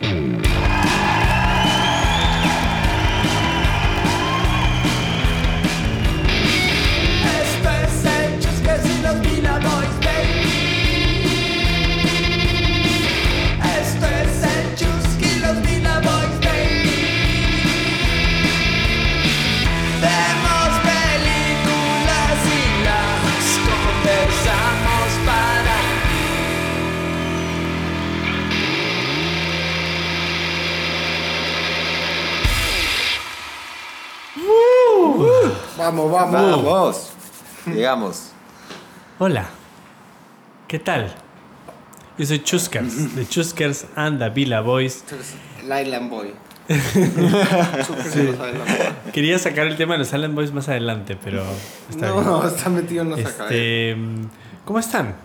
[0.00, 0.39] Mm-hmm.
[36.30, 37.10] Vamos.
[37.66, 38.30] Llegamos.
[39.18, 39.48] Hola.
[40.68, 41.12] ¿Qué tal?
[42.16, 45.04] Yo soy Chuskers, de Chuskers and the Villa Boys.
[45.62, 46.32] El Island Boy.
[46.68, 48.42] Island.
[49.12, 51.42] Quería sacar el tema de los Allen Boys más adelante, pero
[51.88, 52.24] está bien.
[52.24, 53.44] No, está metido en los acá.
[53.44, 53.96] Este,
[54.64, 55.16] ¿Cómo están?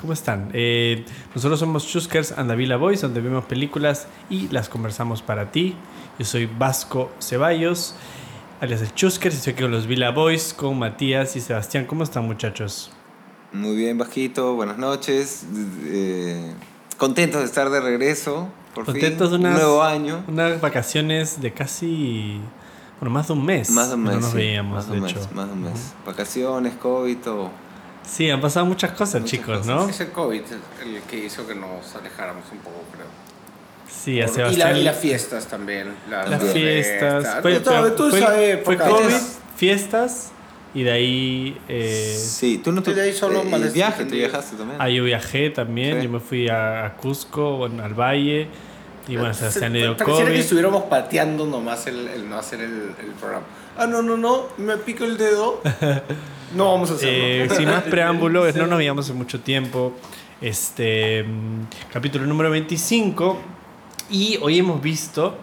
[0.00, 0.50] ¿Cómo están?
[0.52, 1.04] Eh,
[1.34, 5.74] nosotros somos Chuskers and the Villa Boys, donde vemos películas y las conversamos para ti.
[6.18, 7.96] Yo soy Vasco Ceballos,
[8.60, 11.86] alias el Chuskers, y estoy aquí con los Villa Boys, con Matías y Sebastián.
[11.86, 12.90] ¿Cómo están, muchachos?
[13.52, 14.54] Muy bien, Vasquito.
[14.54, 15.44] Buenas noches.
[15.84, 16.52] Eh,
[16.98, 18.48] contentos de estar de regreso.
[18.74, 19.46] Por Contentos de fin.
[19.46, 20.24] Un unas, nuevo año.
[20.28, 22.40] unas vacaciones de casi,
[23.00, 23.70] bueno, más de un mes.
[23.70, 24.14] Más de un mes.
[24.14, 25.16] No nos sí, veíamos, más de de un hecho.
[25.20, 25.32] mes.
[25.32, 25.94] Más de un mes.
[26.04, 27.50] Vacaciones, COVID, todo.
[28.02, 29.66] Sí, han pasado muchas cosas, Muchas chicos, cosas.
[29.66, 29.88] ¿no?
[29.88, 30.42] Es el COVID
[30.84, 33.06] el que hizo que nos alejáramos un poco, creo.
[33.88, 34.72] Sí, a Por- y, Sebastián.
[34.74, 35.88] la- y las fiestas también.
[36.10, 36.52] Las, Las También.
[36.82, 37.36] fiestas.
[37.42, 39.14] Fue, pero tú fue, sabes, fue COVID,
[39.56, 40.32] fiestas
[40.74, 44.14] y de ahí eh, Sí, tú no Y de ahí solo eh, malestar viaje, tú
[44.14, 44.80] viajaste también.
[44.80, 45.98] ahí yo viajé también.
[45.98, 46.04] Sí.
[46.04, 48.48] Yo me fui a, a Cusco, bueno, al Valle.
[49.08, 50.40] Y bueno, Sebastián le dio Pareciera que COVID.
[50.40, 53.46] estuviéramos pateando nomás el, el no hacer el, el programa.
[53.78, 55.60] Ah, no, no, no, me pico el dedo.
[56.56, 57.54] No vamos a Eh, hacerlo.
[57.56, 59.92] sin más preámbulos, no nos veíamos hace mucho tiempo.
[60.40, 63.38] Este mm, capítulo número 25.
[64.10, 65.36] Y hoy hemos visto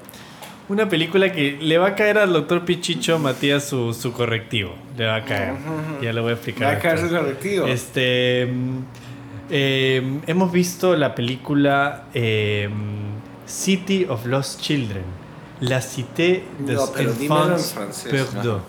[0.69, 4.73] una película que le va a caer al doctor Pichicho Matías su, su correctivo.
[4.97, 5.53] Le va a caer.
[6.01, 6.67] Ya lo voy a explicar.
[6.73, 7.67] Va a caer su correctivo.
[7.67, 8.45] Este.
[8.51, 8.77] mm,
[9.49, 12.69] eh, hemos visto la película eh,
[13.45, 15.03] City of Lost Children.
[15.59, 18.11] La cité des No, pero en enfants francés.
[18.11, 18.61] perdus.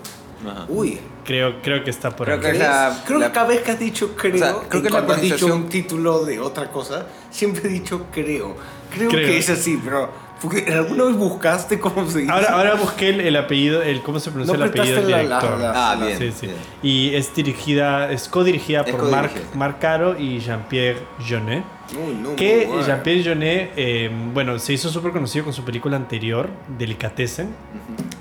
[0.46, 0.66] Ajá.
[0.68, 2.52] Uy, Creo, creo que está por Creo ahí.
[2.52, 4.90] que la- creo la- que cada vez que has dicho creo, O sea, creo que
[4.90, 8.54] cuando has dicho un título de otra cosa, siempre he dicho creo.
[8.94, 9.26] Creo, Creo.
[9.26, 10.10] que es así, pero
[10.40, 12.30] porque alguna vez buscaste cómo se dice.
[12.32, 15.28] Ahora, ahora busqué el, el apellido, el cómo se pronuncia No el apellido del apretaste
[15.28, 15.60] la- director.
[15.60, 16.18] la- la- Ah, bien.
[16.18, 16.46] Sí, sí.
[16.48, 16.58] bien.
[16.82, 19.56] Y es dirigida, es codirigida Es por Marc, codirigida.
[19.56, 21.64] Marc Caro y Jean-Pierre Jeunet.
[21.92, 22.84] Uy, no, Que bueno.
[22.86, 27.48] Jean-Pierre Jeunet, eh, bueno, se hizo súper conocido con su película anterior, Delicatessen,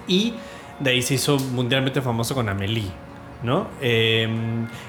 [0.07, 0.33] y
[0.79, 2.89] de ahí se hizo mundialmente famoso con Amélie,
[3.43, 3.67] ¿no?
[3.81, 4.27] Eh,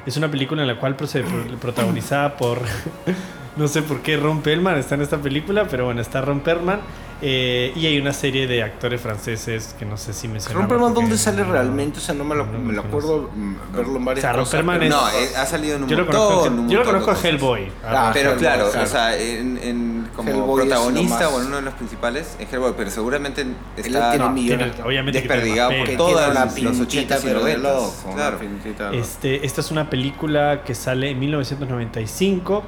[0.07, 1.25] es una película en la cual proce-
[1.61, 2.61] protagonizada por,
[3.57, 6.81] no sé por qué Ron Perlman está en esta película, pero bueno, está Ron Perlman,
[7.23, 10.63] eh, y hay una serie de actores franceses que no sé si mencionamos.
[10.69, 11.99] Romperman, porque ¿dónde sale no- realmente?
[11.99, 14.33] O sea, no me lo, no me lo acuerdo mm, verlo en varias O sea,
[14.39, 14.53] cosas.
[14.61, 16.21] Romperman pero- es- No, eh, ha salido en un Yo lo montón.
[16.29, 17.15] conozco, un yo lo conozco a.
[17.29, 17.69] Hellboy.
[17.85, 18.85] Ah, Pero Hellboy, claro, claro.
[18.85, 22.53] o sea, en, en- como Hellboy lo protagonista o en uno de los principales es
[22.53, 24.73] Hellboy, pero seguramente está tiene No, millones.
[24.75, 28.15] tiene- obviamente desperdigado por todas una los pintita, 80s y pero de 90s, loco, una
[28.17, 28.39] claro.
[28.39, 28.93] pintita.
[28.93, 32.65] Este, esta es una película que sale en 1995.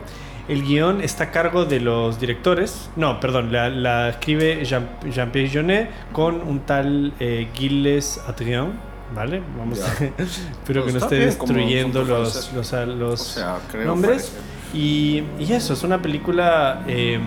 [0.49, 2.89] El guion está a cargo de los directores.
[2.97, 8.73] No, perdón, la, la escribe Jean- Jean-Pierre Jeunet con un tal eh, Gilles Adrien.
[9.15, 9.41] ¿Vale?
[9.57, 12.53] Vamos a, espero que Pues no está esté bien, destruyendo los, franceses.
[12.55, 14.33] los, a- los O sea, creo nombres.
[14.75, 17.19] Y, y eso, es una película eh,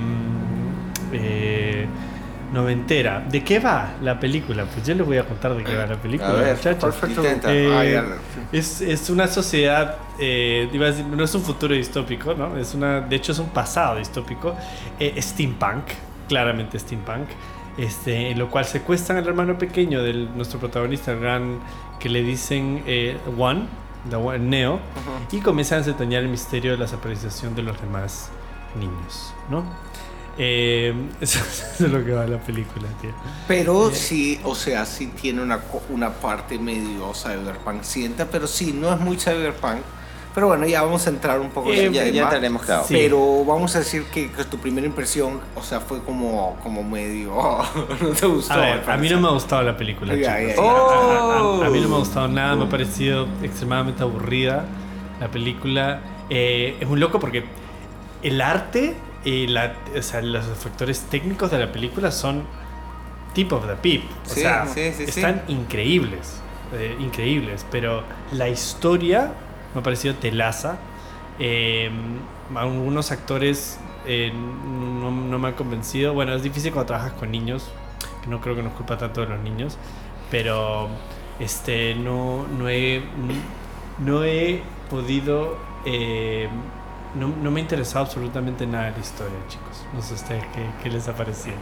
[1.13, 1.85] eh,
[2.53, 3.25] noventera.
[3.29, 4.65] ¿De qué va la película?
[4.65, 6.95] Pues yo les voy a contar de qué va la película, ver, muchachos.
[7.51, 7.69] Eh,
[8.51, 12.57] es, es una sociedad, eh, iba a decir, no es un futuro distópico, ¿no?
[12.57, 14.55] Es una, de hecho es un pasado distópico,
[14.99, 15.83] eh, steampunk,
[16.27, 17.27] claramente steampunk,
[17.77, 21.59] este, en lo cual secuestran al hermano pequeño de nuestro protagonista, el gran,
[21.99, 23.61] que le dicen eh, One,
[24.09, 24.79] the One- Neo,
[25.31, 28.29] y comienzan a desentrañar el misterio de la desaparición de los demás
[28.79, 29.63] niños, ¿no?
[30.41, 31.39] Eh, eso,
[31.73, 33.11] eso es lo que va la película, tío.
[33.47, 35.59] Pero sí, o sea, sí tiene una,
[35.89, 39.79] una parte medio cyberpunk sienta, pero sí, no es muy cyberpunk.
[40.33, 42.23] Pero bueno, ya vamos a entrar un poco Eh, en ya, ya tema.
[42.25, 42.83] entraremos, claro.
[42.87, 42.93] Sí.
[42.93, 47.33] Pero vamos a decir que, que tu primera impresión, o sea, fue como, como medio...
[48.01, 48.53] no te gustó.
[48.53, 50.55] A ver, a mí no me ha gustado la película, Ya, chicos.
[50.55, 50.69] ya, ya.
[50.69, 51.99] A- a, a- a mí no me ha Oh.
[52.01, 54.65] gustado nada, me ha parecido extremadamente aburrida
[55.19, 55.99] la película.
[56.29, 57.43] Eh, es muy loco porque
[58.21, 62.45] el arte y la, o sea, los factores técnicos de la película son
[63.33, 64.03] tip of the peep.
[64.29, 65.21] O Sí, sea, sí, sí, sí.
[65.21, 69.33] están increíbles, eh, increíbles, pero la historia
[69.73, 70.79] me ha parecido telaza.
[71.37, 71.91] Eh,
[72.55, 76.13] algunos actores eh, no, no me ha convencido.
[76.13, 77.75] Bueno, es difícil cuando trabajas con niños,
[78.21, 79.77] que no creo que nos culpa tanto de los niños,
[80.29, 81.01] pero
[81.39, 83.03] este, no, no, he,
[83.97, 85.67] no he podido...
[87.15, 89.83] no, no me ha interesado absolutamente nada de la historia, chicos.
[89.93, 91.55] No sé ustedes qué, qué les ha parecido.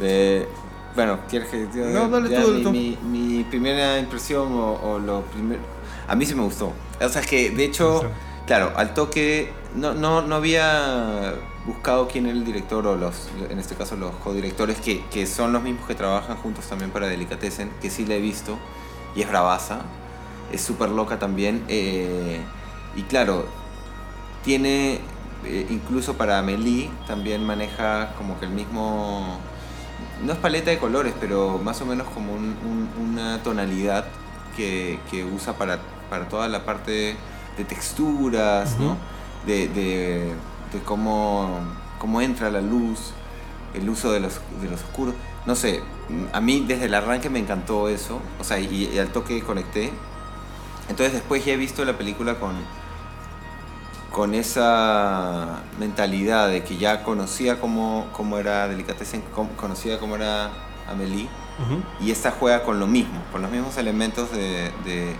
[0.00, 0.48] Eh,
[0.94, 2.70] bueno, ¿quieres que yo No, dale ya tú, mi, tú.
[2.70, 5.60] mi- mi primera impresión o, o lo primero...
[6.08, 6.72] A mí sí me gustó.
[7.00, 8.06] O sea, es que de hecho, Sí.
[8.46, 11.34] claro, al toque no, no, no había
[11.64, 15.52] buscado quién era el director o los, en este caso los codirectores, que, que son
[15.52, 18.58] los mismos que trabajan juntos también para Delicatessen, que sí la he visto
[19.14, 19.82] y es bravaza,
[20.52, 21.64] es súper loca también.
[21.68, 22.40] eh,
[22.96, 23.46] y claro,
[24.44, 25.00] tiene,
[25.44, 29.38] eh, incluso para Amélie, también maneja como que el mismo,
[30.24, 34.04] no es paleta de colores, pero más o menos como un- un- una tonalidad
[34.56, 35.78] que, que usa para,
[36.10, 37.16] para toda la parte
[37.56, 38.96] de texturas, ¿no?
[39.46, 40.32] De, de
[40.84, 41.48] cómo,
[41.98, 43.12] cómo entra la luz,
[43.74, 45.14] el uso de los, de los oscuros.
[45.46, 45.82] No sé,
[46.32, 49.90] a mí desde el arranque me encantó eso, o sea, y, y al toque conecté.
[50.88, 52.54] Entonces después ya he visto la película con,
[54.12, 59.22] con esa mentalidad de que ya conocía cómo, cómo era Delicatessen,
[59.56, 60.50] conocía cómo era
[60.88, 61.28] Amélie,
[61.58, 61.82] Ujú.
[62.04, 65.16] y esta juega con lo mismo, con los mismos elementos de, de, eh,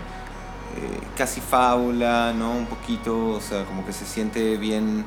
[1.17, 2.51] casi fábula, ¿no?
[2.51, 5.05] Un poquito, o sea, como que se siente bien,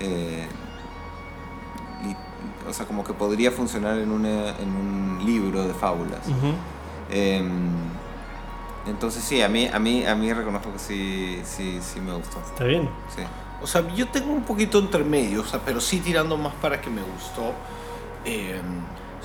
[0.00, 0.46] eh,
[2.68, 6.26] o sea, como que podría funcionar en, una, en un libro de fábulas.
[8.86, 12.40] Entonces sí, a mí, a mí, a mí reconozco que sí, sí, sí me gustó.
[12.40, 12.88] Está bien.
[13.14, 13.22] Sí.
[13.62, 16.80] O sea, yo tengo un poquito entre medio, o sea, pero sí tirando más para
[16.80, 17.52] que me gustó.
[18.24, 18.60] Eh,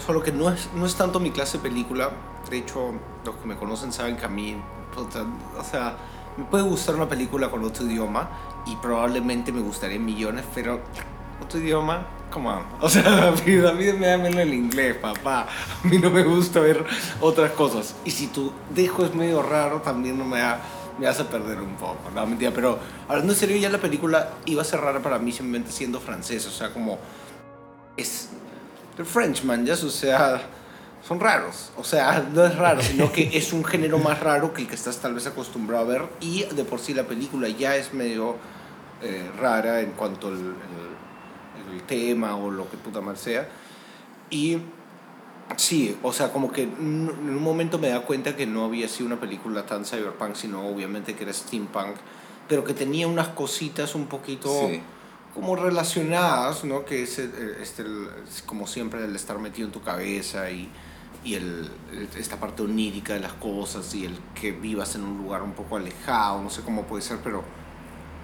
[0.06, 2.12] solo que no es, no es tanto mi clase de película.
[2.50, 2.94] De hecho,
[3.26, 4.58] los que me conocen saben que a mí,
[4.96, 5.96] o sea,
[6.38, 8.30] me puede gustar una película con otro idioma
[8.66, 10.82] y probablemente me gustaría millones, pero
[11.42, 15.48] otro idioma, como O sea, a mí, a mí me da menos el inglés, papá.
[15.84, 16.84] A mí no me gusta ver
[17.22, 17.96] otras cosas.
[18.04, 20.60] Y si tu dejo es medio raro, también no me da
[20.98, 22.78] me hace perder un poco, no mentira, pero
[23.08, 26.46] hablando en serio, ya la película iba a ser rara para mí simplemente siendo francés,
[26.46, 27.00] o sea, como
[27.98, 28.30] es
[28.96, 30.42] The Frenchman, ya, o sea,
[31.08, 34.62] son raros, o sea, no es raro, sino que es un género más raro que
[34.62, 37.76] el que estás tal vez acostumbrado a ver y de por sí la película ya
[37.76, 38.36] es medio
[39.02, 40.56] eh, rara en cuanto al
[41.74, 43.48] el, tema o lo que puta mal sea
[44.30, 44.58] y
[45.58, 49.08] Sí, o sea, como que en un momento me da cuenta que no había sido
[49.08, 51.96] una película tan cyberpunk, sino obviamente que era steampunk,
[52.48, 54.82] pero que tenía unas cositas un poquito Sí.
[55.34, 56.86] como relacionadas, ¿no?
[56.86, 57.84] Que es, este,
[58.46, 60.70] como siempre el estar metido en tu cabeza y,
[61.24, 61.70] y el,
[62.18, 65.76] esta parte onírica de las cosas y el que vivas en un lugar un poco
[65.78, 67.40] alejado, no sé cómo puede ser, pero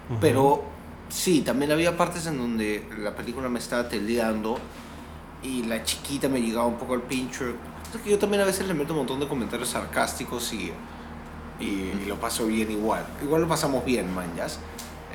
[0.10, 0.20] Ujú.
[0.20, 0.64] pero
[1.10, 4.58] sí, también había partes en donde la película me estaba teleando
[5.44, 7.46] y la chiquita me llegaba un poco al pincho.
[7.94, 10.72] Es que yo también a veces le meto un montón de comentarios sarcásticos y,
[11.60, 13.06] y, lo paso bien igual.
[13.24, 14.60] Igual lo pasamos bien, manjas.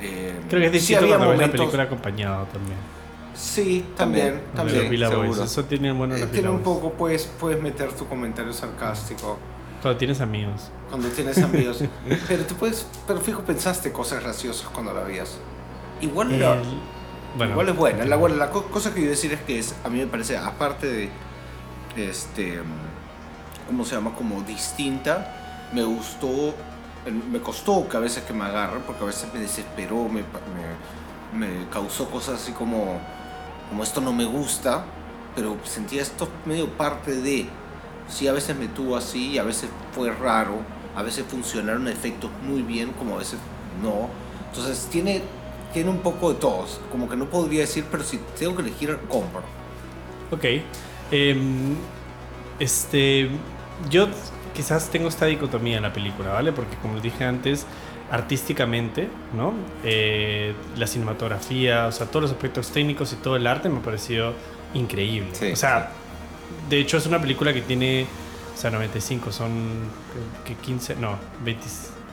[0.01, 2.77] Eh, Creo que es distinto había cuando ves la momentos- película acompañado también.
[3.33, 4.77] Sí, también, También.
[4.89, 5.09] También.
[5.11, 5.43] seguro.
[5.43, 9.37] Eso tiene bueno Eh, tiene un poco, pues, puedes meter tu comentario sarcástico
[9.81, 10.71] Cuando tienes amigos.
[10.89, 11.81] cuando tienes amigos.
[12.27, 15.37] pero tú puedes, pero fijo, pensaste cosas graciosas cuando la veías.
[15.99, 16.39] Igual El-
[17.33, 18.05] bueno, Igual es buena.
[18.05, 20.87] La, la co- cosa que quiero decir es que es, a mí me parece, aparte
[20.87, 21.09] de,
[21.95, 22.61] este,
[23.67, 24.13] ¿cómo se llama?
[24.15, 26.49] Como distinta, me gustó,
[27.05, 30.23] eh, me costó que a veces que me agarre, porque a veces me desesperó, me,
[31.33, 32.99] me, me causó cosas así como,
[33.69, 34.85] como esto no me gusta,
[35.35, 37.49] pero sentía esto medio parte de,
[38.07, 42.31] sí, a veces me tuvo así, y a veces fue raro, a veces funcionaron efectos
[42.41, 43.39] muy bien, como a veces
[43.81, 44.09] no.
[44.49, 45.23] Entonces tiene,
[45.75, 48.97] tiene un poco de todos, como que no podría decir, pero si tengo que elegir,
[49.09, 49.43] compro.
[50.31, 50.45] Ok.
[51.11, 51.75] Em,
[52.59, 53.29] este.
[53.89, 54.07] Yo
[54.55, 56.51] quizás tengo esta dicotomía en la película, ¿vale?
[56.53, 57.65] Porque como dije antes,
[58.09, 59.53] artísticamente, ¿no?
[59.83, 64.33] Eh, la cinematografía, o sea, todos los aspectos técnicos y todo el arte me pareció
[64.73, 65.29] increíble.
[65.33, 65.91] Sí, o sea,
[66.69, 68.07] de hecho es una película que tiene,
[68.55, 69.51] o sea, 95, son
[70.45, 71.65] que 15, no, 20,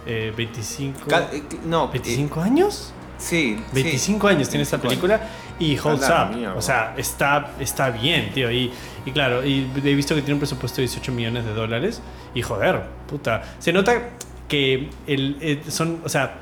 [0.06, 2.92] eh, 25, Ca- eh, no, eh, 25 años.
[3.22, 3.56] Sí.
[3.72, 6.56] 25 años tiene esta 25 película y holds up.
[6.56, 8.50] O sea, está, está bien, tío.
[8.50, 8.72] Y,
[9.04, 12.00] y claro, y he visto que tiene un presupuesto de 18 millones de dólares.
[12.34, 13.42] Y joder, puta.
[13.58, 14.10] Se nota
[14.48, 16.34] que el, eh, son, o sea,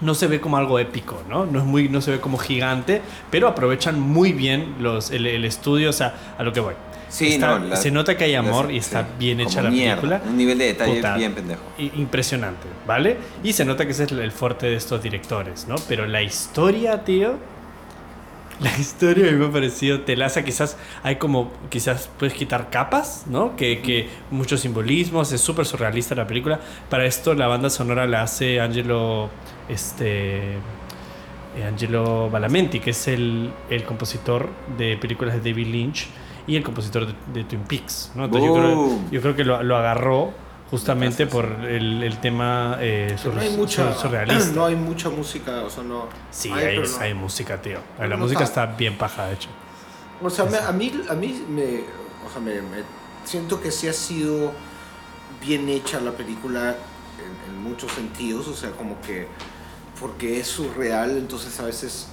[0.00, 1.46] no se ve como algo épico, ¿no?
[1.46, 5.44] No, es muy, no se ve como gigante, pero aprovechan muy bien los, el, el
[5.44, 6.74] estudio, o sea, a lo que voy.
[7.08, 9.62] Sí, Está- no, la- se nota que hay amor la- y está sí, bien hecha
[9.62, 10.22] la mierda, película.
[10.28, 11.16] Un nivel de detalle Puta.
[11.16, 11.62] bien pendejo.
[11.78, 13.16] Impresionante, ¿vale?
[13.42, 15.76] Y se nota que ese es el fuerte de estos directores, ¿no?
[15.88, 17.36] Pero la historia, tío,
[18.60, 20.42] la historia a mí me ha parecido telaza.
[20.44, 23.54] Quizás hay como, quizás puedes quitar capas, ¿no?
[23.56, 26.60] Que, que muchos simbolismos, es súper surrealista la película.
[26.90, 29.30] Para esto la banda sonora la hace Angelo,
[29.68, 30.54] este,
[31.56, 36.06] eh, Angelo Balamenti, que es el, el compositor de películas de David Lynch
[36.48, 38.24] y el compositor de, de Twin Peaks, ¿no?
[38.24, 39.10] Entonces yo creo, Boom.
[39.12, 40.32] yo creo que lo, lo agarró
[40.70, 44.50] justamente por el, el tema eh, sur- no hay mucha sur- surrealista.
[44.54, 46.84] no hay mucha música o sea no Sí, hay, hay, no.
[47.00, 47.78] hay música, tío.
[47.98, 49.48] La no música está bien paja, de hecho.
[50.22, 51.62] O sea, me- a mí, a mí me,
[52.26, 52.82] o sea, me, me-
[53.24, 54.50] siento que sí ha sido
[55.40, 56.70] bien hecha la película
[57.18, 59.28] en, en muchos sentidos, o sea, como que
[60.00, 62.08] porque es surreal, entonces a veces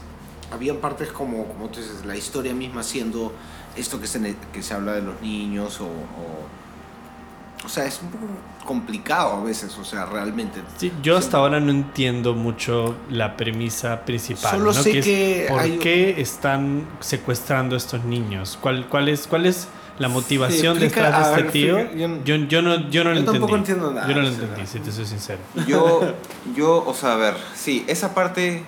[0.52, 3.32] habían partes como, como tú dices, la historia misma siendo
[3.76, 8.10] esto que se, que se habla de los niños o, o, o sea, es un
[8.12, 8.26] poco
[8.66, 10.62] complicado a veces, o sea, realmente.
[10.78, 14.52] Sí, yo hasta ahora no entiendo mucho la premisa principal.
[14.58, 14.74] Solo ¿no?
[14.74, 18.58] sé es que ¿Por hay- qué están secuestrando a estos niños?
[18.62, 19.68] ¿Cuál, cuál, es, cuál es
[20.00, 21.78] la motivación explica- detrás de este ver, tío?
[21.80, 23.72] explica, yo Yo, yo no, yo no lo Yo tampoco entendí.
[23.72, 25.40] entiendo nada, Yo no lo entendí, si te soy sincero.
[25.68, 26.02] Yo,
[26.56, 28.64] yo, o sea, a ver, sí, esa parte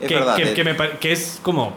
[0.00, 0.36] es que, verdad.
[0.36, 1.74] que- eh, que me que es como.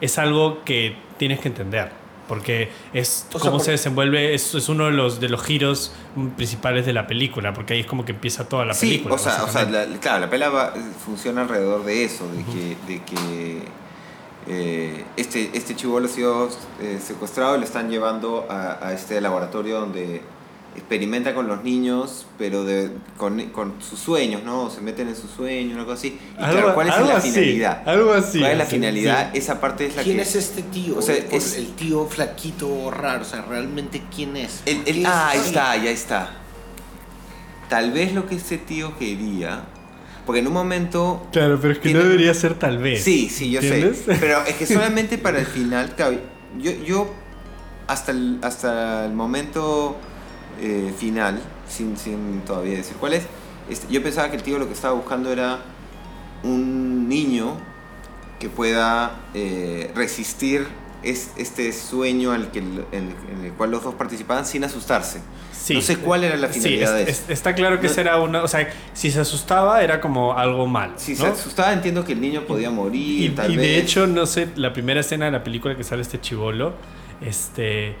[0.00, 1.90] Es algo que tienes que entender.
[2.28, 5.44] Porque es O sea, cómo por- se desenvuelve, es, es uno de los, de los
[5.44, 5.92] giros
[6.36, 9.14] principales de la película, porque ahí es como que empieza toda la sí, película.
[9.14, 12.76] o sea, o sea la- claro, la pela va- funciona alrededor de eso, de que,
[12.92, 13.62] de que
[14.48, 16.48] eh, este, este chivolo ha sido
[16.80, 20.22] eh, secuestrado y lo están llevando a, a este laboratorio donde
[20.76, 24.70] experimenta con los niños, pero de, con, con sus sueños, ¿no?
[24.70, 26.18] Se meten en sus sueños, una cosa así.
[26.34, 27.88] Y claro, ¿cuál es la así, finalidad?
[27.88, 28.38] Algo así.
[28.38, 29.30] ¿Cuál es la finalidad?
[29.32, 29.38] sí.
[29.38, 30.22] Esa parte es la ¿Quién que...
[30.22, 30.98] es este tío?
[30.98, 34.62] o sea, es- el tío flaquito raro, o sea, realmente quién es.
[34.66, 36.30] El- ¿Por el- es ah, ahí está, ya está.
[37.68, 39.64] Tal vez lo que ese tío quería,
[40.24, 41.26] porque en un momento...
[41.32, 43.02] Claro, pero es que no debería ser tal vez.
[43.02, 44.02] Sí, sí, yo ¿Entiendes?
[44.06, 44.14] sé.
[44.20, 46.16] Pero es que solamente para el final, claro,
[46.58, 47.12] yo, yo
[47.88, 49.96] hasta el, hasta el momento
[50.60, 53.24] eh, final, sin, sin todavía decir cuál es,
[53.70, 55.58] este, yo pensaba que el tío lo que estaba buscando era
[56.42, 57.56] un niño
[58.38, 60.66] que pueda eh, resistir
[61.02, 65.20] es, este sueño al que, en, en el cual los dos participaban sin asustarse.
[65.52, 65.74] Sí.
[65.74, 68.00] No sé cuál era la Sí, finalidad es- de es- está claro que No- esa
[68.00, 68.42] era una.
[68.42, 70.92] O sea, si se asustaba era como algo mal.
[70.96, 71.18] Si ¿no?
[71.18, 73.30] se asustaba, entiendo que el niño podía morir.
[73.32, 73.66] Y, tal y vez.
[73.66, 76.74] de hecho, no sé, la primera escena de la película que sale este chivolo,
[77.20, 77.96] este.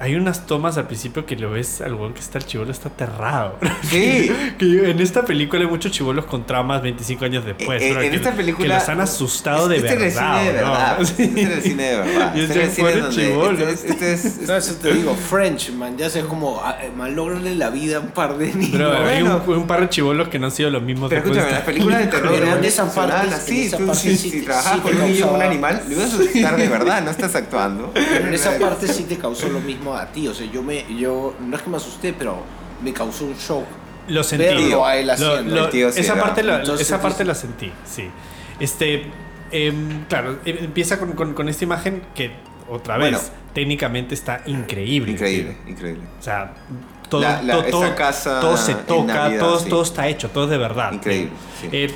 [0.00, 2.88] Hay unas tomas al principio que lo ves al weón que está el chivolo está
[2.88, 3.56] aterrado.
[3.88, 4.30] Sí.
[4.58, 7.80] que en esta película hay muchos chivolos con traumas 25 años después.
[7.80, 8.00] Eh, ¿no?
[8.00, 10.38] en que, esta película- Que los han asustado de este era el verdad.
[10.40, 10.70] cine de ¿no?
[10.72, 10.98] verdad.
[11.04, 11.22] Sí.
[11.34, 12.34] Este era el cine de verdad.
[12.34, 12.92] Y Este era el cine
[13.34, 16.76] donde- este- este es- No, eso te digo, French, man, ya sé, es como ah,
[16.82, 18.70] eh, malograrle la vida a un par de niños.
[18.72, 21.50] Pero hay un, un par de chivolos que no han sido los mismos Pero escúchame,
[21.52, 23.28] las películas de terror Pero en eran esa parte-
[23.64, 24.80] esa Tú, si, sí si trabajas sí
[25.20, 27.92] con un animal, lo ibas a asustar de verdad, no estás actuando.
[27.94, 30.28] Pero en esa parte sí te causó lo mismo a ti.
[30.28, 32.38] O sea, yo me, yo no es que me asusté, pero
[32.82, 33.64] me causó un shock.
[34.08, 34.44] Lo sentí.
[34.44, 35.54] Verlo a él Lo- haciendo.
[35.56, 38.08] lo- El tío esa parte, la, Entonces, esa parte la sentí, sí.
[38.60, 39.06] Este,
[39.50, 42.32] em, claro, em- empieza con, con- con esta imagen que,
[42.70, 43.28] otra vez, Bueno.
[43.52, 45.12] técnicamente está increíble.
[45.12, 45.72] Increíble, tío.
[45.72, 46.02] increíble.
[46.18, 46.52] O sea,
[47.08, 49.68] todo, La- la- todo, todo- casa todo se toca, Navidad, todo, sí.
[49.68, 50.92] todo está hecho, todo es de verdad.
[50.92, 51.68] Increíble, sí.
[51.72, 51.94] Eh,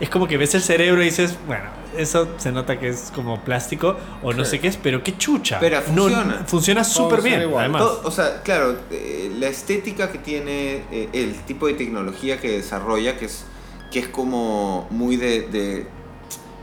[0.00, 1.64] es como que ves el cerebro y dices, bueno,
[1.96, 4.52] eso se nota que es como plástico o no Sí.
[4.52, 5.58] sé qué es, pero qué chucha.
[5.60, 6.44] Pero No- funciona.
[6.46, 7.64] funciona súper bien, igual.
[7.64, 7.82] además.
[7.82, 12.50] Todo- o sea, claro, eh, la estética que tiene, eh, el tipo de tecnología que
[12.50, 13.44] desarrolla, que es,
[13.90, 15.86] que es como muy de, de,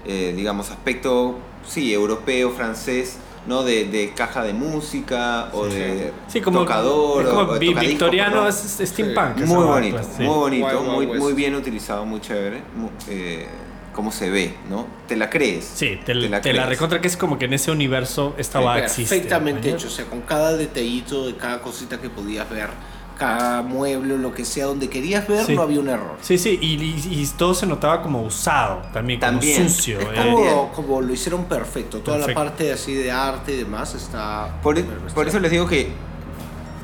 [0.06, 3.18] eh, digamos, aspecto, sí, europeo, francés,
[3.48, 3.64] ¿no?
[3.64, 8.48] De, de caja de música o de Sí, como, tocador es como o de victoriano,
[8.48, 9.38] es, es steampunk.
[9.44, 10.24] esa Muy bonito, pues, sí.
[10.24, 12.62] muy bonito, muy, muy bien utilizado, muy chévere.
[13.08, 13.48] eh,
[13.94, 14.88] cómo se ve, ¿no?
[15.08, 15.66] Te la crees.
[15.66, 16.66] Sí, te, te la, crees.
[16.68, 19.08] recontra que es como que en ese universo esta va a existir.
[19.10, 19.76] Perfectamente ¿no?
[19.78, 19.88] hecho.
[19.88, 22.70] O sea, con cada detallito de cada cosita que podías ver,
[23.18, 25.54] cada mueble o lo que sea, donde querías ver, Sí.
[25.54, 26.18] no había un error.
[26.22, 29.70] Sí, sí, y, y- y todo se notaba como usado también, como También.
[29.70, 30.00] sucio.
[30.00, 30.12] Es eh.
[30.16, 30.56] como, Bien.
[30.74, 32.00] como lo hicieron perfecto.
[32.00, 32.40] Toda Perfecto.
[32.42, 34.60] la parte así de arte y demás está.
[34.64, 35.90] Por, e- por eso les digo que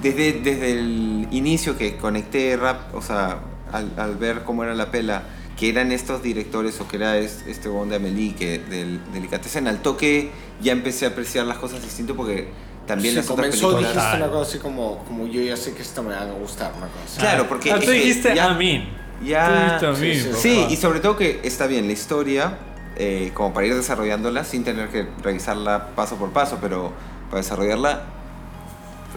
[0.02, 3.40] desde, desde el inicio que conecté rap, o sea,
[3.72, 5.24] al, al ver cómo era la pela,
[5.58, 9.68] que eran estos directores o que era es- este bon de Amelie, que del Delicatessen,
[9.68, 10.32] al toque
[10.62, 12.50] ya empecé a apreciar las cosas distinto porque
[12.86, 13.94] también Sí, las otras comenzó, películas...
[13.96, 16.74] dijiste una cosa así como, como yo ya sé que esta me va a gustar,
[16.78, 17.20] una cosa.
[17.20, 18.90] Claro, porque Ah, tú dijiste ya- Amin.
[19.24, 20.42] ya- Tú dijiste sí, Amin, sí.
[20.42, 22.58] Sí, y sobre todo que está bien la historia,
[22.98, 26.92] eh, como para ir desarrollándola sin tener que revisarla paso por paso, pero
[27.30, 28.04] para desarrollarla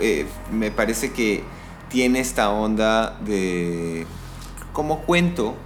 [0.00, 1.42] eh, me parece que
[1.88, 4.06] tiene esta onda de
[4.72, 5.56] como cuento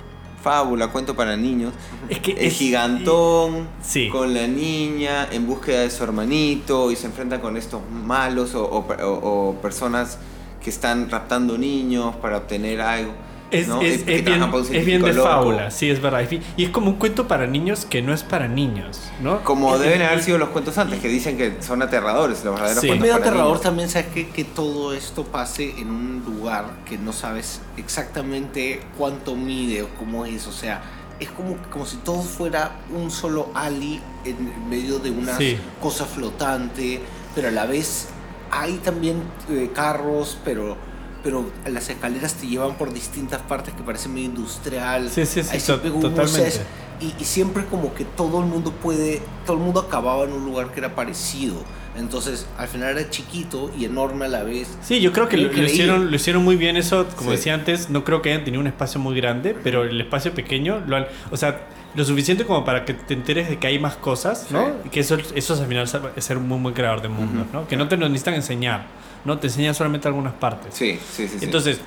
[0.42, 1.72] fábula, cuento para niños.
[2.08, 4.08] Es que el es- gigantón Sí.
[4.08, 8.64] con la niña en búsqueda de su hermanito y se enfrenta con estos malos o,
[8.64, 10.18] o- o- o personas
[10.62, 13.12] que están raptando niños para obtener algo.
[13.52, 13.80] Es, ¿no?
[13.82, 14.42] es- Eh, que es bien,
[14.72, 15.28] es bien de loco.
[15.28, 16.26] fábula, sí, es verdad.
[16.56, 19.42] Y es como un cuento para niños que no es para niños, ¿no?
[19.44, 22.54] Como Y- deben y- haber sido los cuentos antes, que dicen que son aterradores, los
[22.54, 22.86] verdaderos Sí.
[22.86, 23.62] Es cuentos medio para aterrador niños.
[23.62, 24.28] también, ¿sabes qué?
[24.30, 30.24] Que todo esto pase en un lugar que no sabes exactamente cuánto mide o cómo
[30.26, 30.46] es.
[30.46, 30.82] O sea,
[31.20, 35.56] es como, como si todo fuera un solo ali en medio de una Sí.
[35.80, 37.00] cosa flotante,
[37.34, 38.08] pero a la vez
[38.50, 40.76] hay también eh, carros, pero,
[41.22, 45.08] pero las escaleras te llevan por distintas partes que parece medio industrial.
[45.10, 46.60] Sí, sí, sí, to- totalmente.
[47.00, 50.44] y, y siempre como que todo el mundo puede, todo el mundo acababa en un
[50.44, 51.54] lugar que era parecido.
[51.94, 54.66] Entonces, al final era chiquito y enorme a la vez.
[54.82, 57.36] Sí, yo creo que lo, lo hicieron, lo hicieron muy bien eso, como Sí.
[57.36, 60.82] decía antes, no creo que hayan tenido un espacio muy grande, pero el espacio pequeño,
[60.86, 61.60] lo han, o sea,
[61.94, 64.64] lo suficiente como para que te enteres de que hay más cosas, ¿no?
[64.68, 64.72] Sí.
[64.86, 65.86] Y que eso, eso es al final
[66.16, 67.58] es ser un muy buen creador de mundos, Ujú.
[67.58, 67.68] ¿no?
[67.68, 68.86] Que no te lo necesitan enseñar,
[69.24, 69.38] ¿no?
[69.38, 70.74] Te enseñan solamente algunas partes.
[70.74, 71.38] Sí, sí, sí.
[71.38, 71.44] sí.
[71.44, 71.80] Entonces,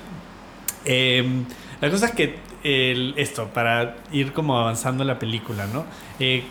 [0.84, 1.24] eh,
[1.80, 5.84] la cosa es que el- esto, para ir como avanzando en la película, ¿no?
[6.18, 6.44] Eh,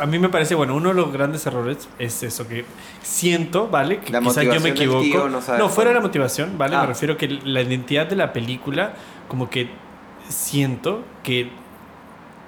[0.00, 2.64] a mí me parece, bueno, uno de los grandes errores es eso, que
[3.02, 3.98] siento, ¿vale?
[3.98, 5.02] Que La quizás yo me equivoco.
[5.02, 6.76] tío no sabe fuera de la motivación, ¿vale?
[6.76, 6.82] Ah.
[6.82, 8.94] Me refiero que la identidad de la película,
[9.28, 9.68] como que
[10.28, 11.50] siento que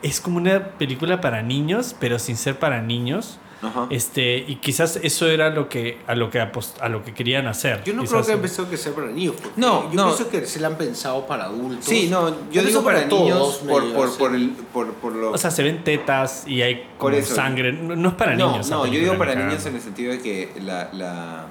[0.02, 3.38] es como una película para niños, pero sin ser para niños.
[3.64, 3.86] Ajá.
[3.90, 7.46] Este, y quizás eso era lo que, a, lo que apost- a lo que querían
[7.46, 7.82] hacer.
[7.84, 8.12] Yo no quizás.
[8.14, 9.34] creo que empezó que sea para niños.
[9.42, 10.04] porque No, yo no.
[10.06, 11.84] pienso que se la han pensado para adultos.
[11.84, 15.30] Sí, no, yo digo para, para todos, niños por, por, por, el, por, por lo...
[15.32, 17.34] O sea, se ven tetas y hay como Por eso.
[17.34, 17.72] sangre.
[17.72, 18.70] No, no es para no, niños.
[18.70, 20.90] no, yo digo para ni niños en el sentido de que la...
[20.92, 21.46] la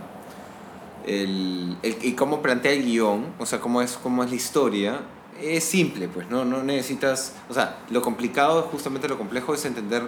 [1.05, 4.99] el, el, y cómo plantea el guion, o sea, cómo es, cómo es la historia,
[5.41, 6.45] es simple, pues, ¿no?
[6.45, 7.35] No necesitas...
[7.49, 10.03] O sea, lo complicado, justamente lo complejo es entender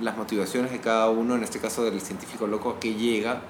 [0.00, 3.42] las motivaciones de cada uno, en este caso del científico loco, a qué llega,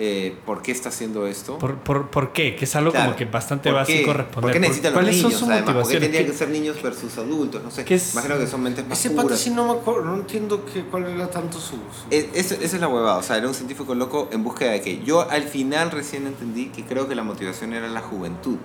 [0.00, 1.58] eh, por qué está haciendo esto.
[1.58, 2.54] ¿Por, por, por qué?
[2.54, 3.06] Que es algo Claro.
[3.06, 4.16] como que bastante ¿Por básico qué?
[4.18, 4.42] responder.
[4.42, 5.32] ¿Por qué necesitan los ¿Cuáles niños?
[5.40, 5.74] son además?
[5.74, 7.64] ¿Por qué tendrían ¿Qué- que ser niños versus adultos?
[7.64, 7.84] No sé.
[7.84, 9.38] ¿Qué es- Imagino que son mentes más Ese puras.
[9.40, 11.72] sí no me acuerdo, no entiendo que, cuál era tanto su...
[11.76, 11.78] su-
[12.10, 14.82] Es- es- esa es la huevada, o sea, era un científico loco en búsqueda de
[14.82, 18.56] que yo al final recién entendí que creo que la motivación era la juventud.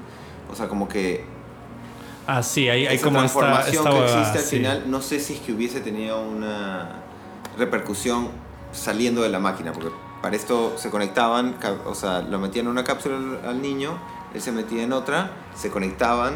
[0.52, 1.24] O sea, como que
[2.28, 4.56] Ah, sí, hay, hay esa como esta, transformación esta que huevada, existe al sí.
[4.58, 7.03] final, no sé si es que hubiese tenido una
[7.58, 8.30] repercusión
[8.72, 9.90] saliendo de la máquina, porque
[10.22, 13.98] para esto se conectaban, o sea, lo metían en una cápsula al- niño,
[14.34, 16.34] él se metía en otra, se conectaban,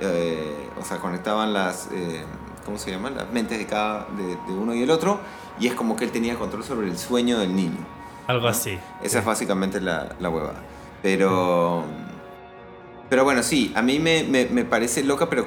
[0.00, 2.24] eh, o sea, conectaban las, eh,
[2.64, 3.16] ¿cómo se llaman?
[3.16, 5.20] Las mentes de cada, de, de uno y el otro,
[5.58, 7.78] y es como que él tenía control sobre el sueño del niño.
[8.26, 8.48] Algo ¿no?
[8.48, 8.78] así.
[9.02, 10.60] Esa es básicamente la, la huevada.
[11.02, 11.84] Pero.
[13.08, 15.46] Pero bueno, sí, a mí me, me, me parece loca, pero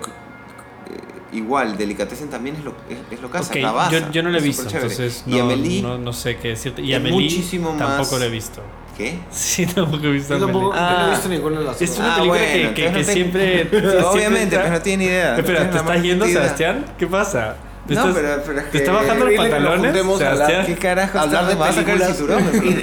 [1.34, 4.24] igual, Delicatessen también es lo, es, es lo que hace, Ok, la basa, yo, yo
[4.24, 6.82] no la he visto, entonces y no, Amelie, no, no sé qué decirte.
[6.82, 8.62] Y Amelie muchísimo más- tampoco la he visto.
[8.98, 9.17] ¿qué?
[9.32, 10.89] Sí, tampoco he visto Yo tampoco Amelie.
[10.91, 11.10] yo no he Ah.
[11.12, 13.39] visto ninguna de las Es una Ah, película bueno, que, que, entonces que no te-
[13.41, 15.38] siempre, siempre Obviamente, pero no tiene idea.
[15.38, 16.26] Espera, ¿te estás yendo.
[16.26, 16.86] Sebastián?
[17.00, 17.56] ¿Qué pasa?
[17.88, 18.78] ¿Te No, estás, pero, pero es ¿te que...
[18.78, 20.65] está bajando los pantalones, juntemos a hablar.
[20.67, 22.20] ¿Qué carajo hablar de sacar películas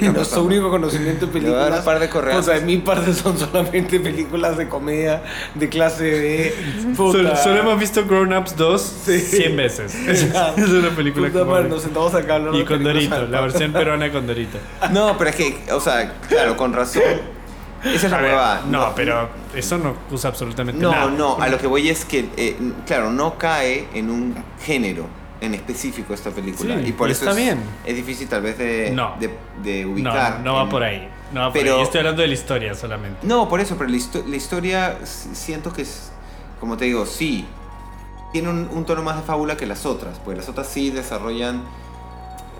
[0.01, 2.47] y nuestro único conocimiento de películas un par de correazos.
[2.47, 5.23] o sea mi parte son solamente películas de comedia
[5.55, 6.55] de clase de
[6.97, 9.19] puta, Solo, solo hemos visto Grown Ups 2 Sí.
[9.19, 9.95] 100 veces.
[10.07, 10.23] Es,
[10.57, 13.25] es una película puta como- madre, nos sentamos acá a hablar Y de con Dorito,
[13.27, 14.57] la versión peruana con Dorito.
[14.91, 17.38] No, pero es que, o sea, claro, con razón.
[17.83, 18.61] Esa es la huevada.
[18.67, 21.09] no, pero eso no usa absolutamente No, nada.
[21.11, 25.05] no, a lo que voy es que, eh, claro, no cae en un género
[25.41, 26.75] en específico esta película.
[26.79, 27.59] Sí, y por y eso está es, bien.
[27.85, 29.13] es difícil tal vez de, No.
[29.19, 29.29] de,
[29.63, 30.41] de No, ubicar.
[30.41, 31.09] no va en- por ahí.
[31.31, 31.81] No va por Pero-.
[31.81, 33.25] Estoy hablando de la historia solamente.
[33.25, 36.11] No, por eso, pero la, histo- la historia siento que es,
[36.59, 37.45] como te digo, sí,
[38.33, 41.63] tiene un, un tono más de fábula que las otras, pues las otras sí desarrollan,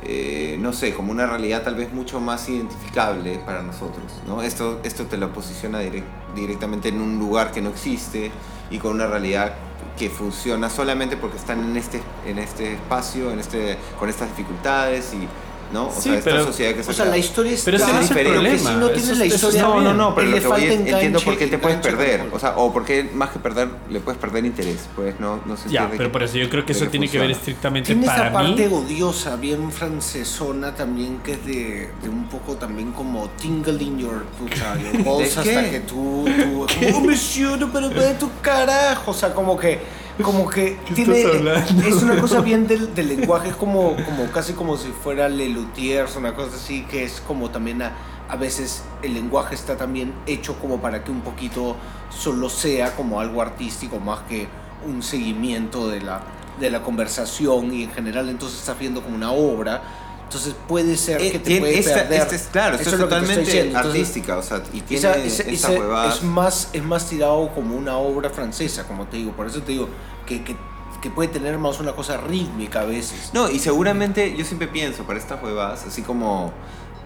[0.03, 4.41] eh, no sé, como una realidad tal vez mucho más identificable para nosotros, ¿no?
[4.41, 6.03] Esto, esto te lo posiciona direc-
[6.35, 8.31] directamente en un lugar que no existe
[8.71, 9.53] y con una realidad
[9.97, 15.13] que funciona solamente porque están en este, en este espacio, en este, con estas dificultades
[15.13, 15.27] y,
[15.71, 15.88] ¿no?
[15.88, 17.86] O Sí, sea, esta pero- sociedad que se o sea la historia es Pero ese
[17.86, 18.32] no es el diferente.
[18.34, 18.69] problema.
[18.69, 20.71] si no tienes Eso- la eso historia está No, no, pero lo que voy es,
[20.79, 22.27] entiendo por qué te puedes perder.
[22.32, 24.88] O sea, o por qué más que perder, le puedes perder interés.
[24.95, 27.19] Pues no, no se Ya, pero que- por eso yo creo que eso tiene que
[27.19, 28.73] ver estrictamente Tiene esa para parte mí.
[28.73, 34.23] odiosa, bien francesona también, que es de, de un poco también como tingle in your,
[34.39, 35.69] puta, your balls ¿De hasta qué?
[35.71, 39.79] que tú, tú oh, monsieur, no, pero de tu carajo, o sea, como que,
[40.21, 44.53] como que ¿Qué tiene, es una cosa bien del, del lenguaje, es como, como casi
[44.53, 47.93] como si fuera Lelutiers, una cosa así, que es como también a,
[48.29, 51.75] a veces el lenguaje está también hecho como para que un poquito
[52.10, 54.47] solo sea como algo artístico más que
[54.86, 56.21] un seguimiento de la,
[56.60, 59.82] de la conversación y en general entonces estás viendo como una obra.
[60.29, 62.21] Entonces puede ser Eh, que te tiene- puede esta, perder.
[62.21, 63.61] esta es, claro, Eso esto es que te estoy totalmente.
[63.67, 66.13] Entonces, artística, o sea, y tiene esa- esa- esa- huevada.
[66.13, 69.71] es más es más tirado como una obra francesa como te digo por eso te
[69.71, 69.89] digo
[70.27, 70.55] que, que,
[71.01, 75.03] que puede tener más una cosa rítmica a veces No, y seguramente yo siempre pienso
[75.03, 76.53] para estas huevadas, así como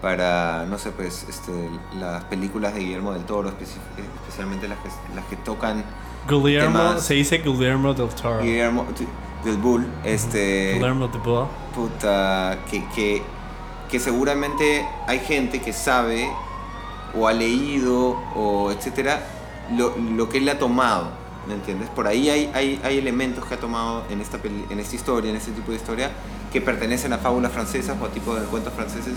[0.02, 1.52] para, no sé, pues, este,
[1.98, 3.80] las películas de Guillermo del Toro, especi-
[4.26, 5.82] especialmente las que, las que tocan
[6.28, 7.02] Guillermo, temas.
[7.06, 8.42] se dice Guillermo del Toro.
[8.42, 8.84] Guillermo
[9.44, 10.74] del Bull, este,
[11.74, 13.22] puta, que, que,
[13.90, 16.30] que seguramente hay gente que sabe
[17.14, 19.20] o ha leído o etcétera
[19.76, 21.08] lo, lo que él ha tomado,
[21.46, 21.88] ¿me entiendes?
[21.90, 25.30] Por ahí hay, hay, hay elementos que ha tomado en esta, peli- en esta historia,
[25.30, 26.10] en este tipo de historia,
[26.52, 29.14] que pertenecen a fábulas francesas o a tipos de cuentos franceses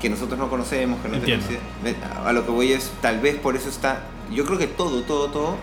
[0.00, 1.50] que nosotros no conocemos, que no tenemos
[1.82, 2.22] idea.
[2.26, 5.28] A lo que voy es, tal vez por eso está, yo creo que todo, todo,
[5.28, 5.56] todo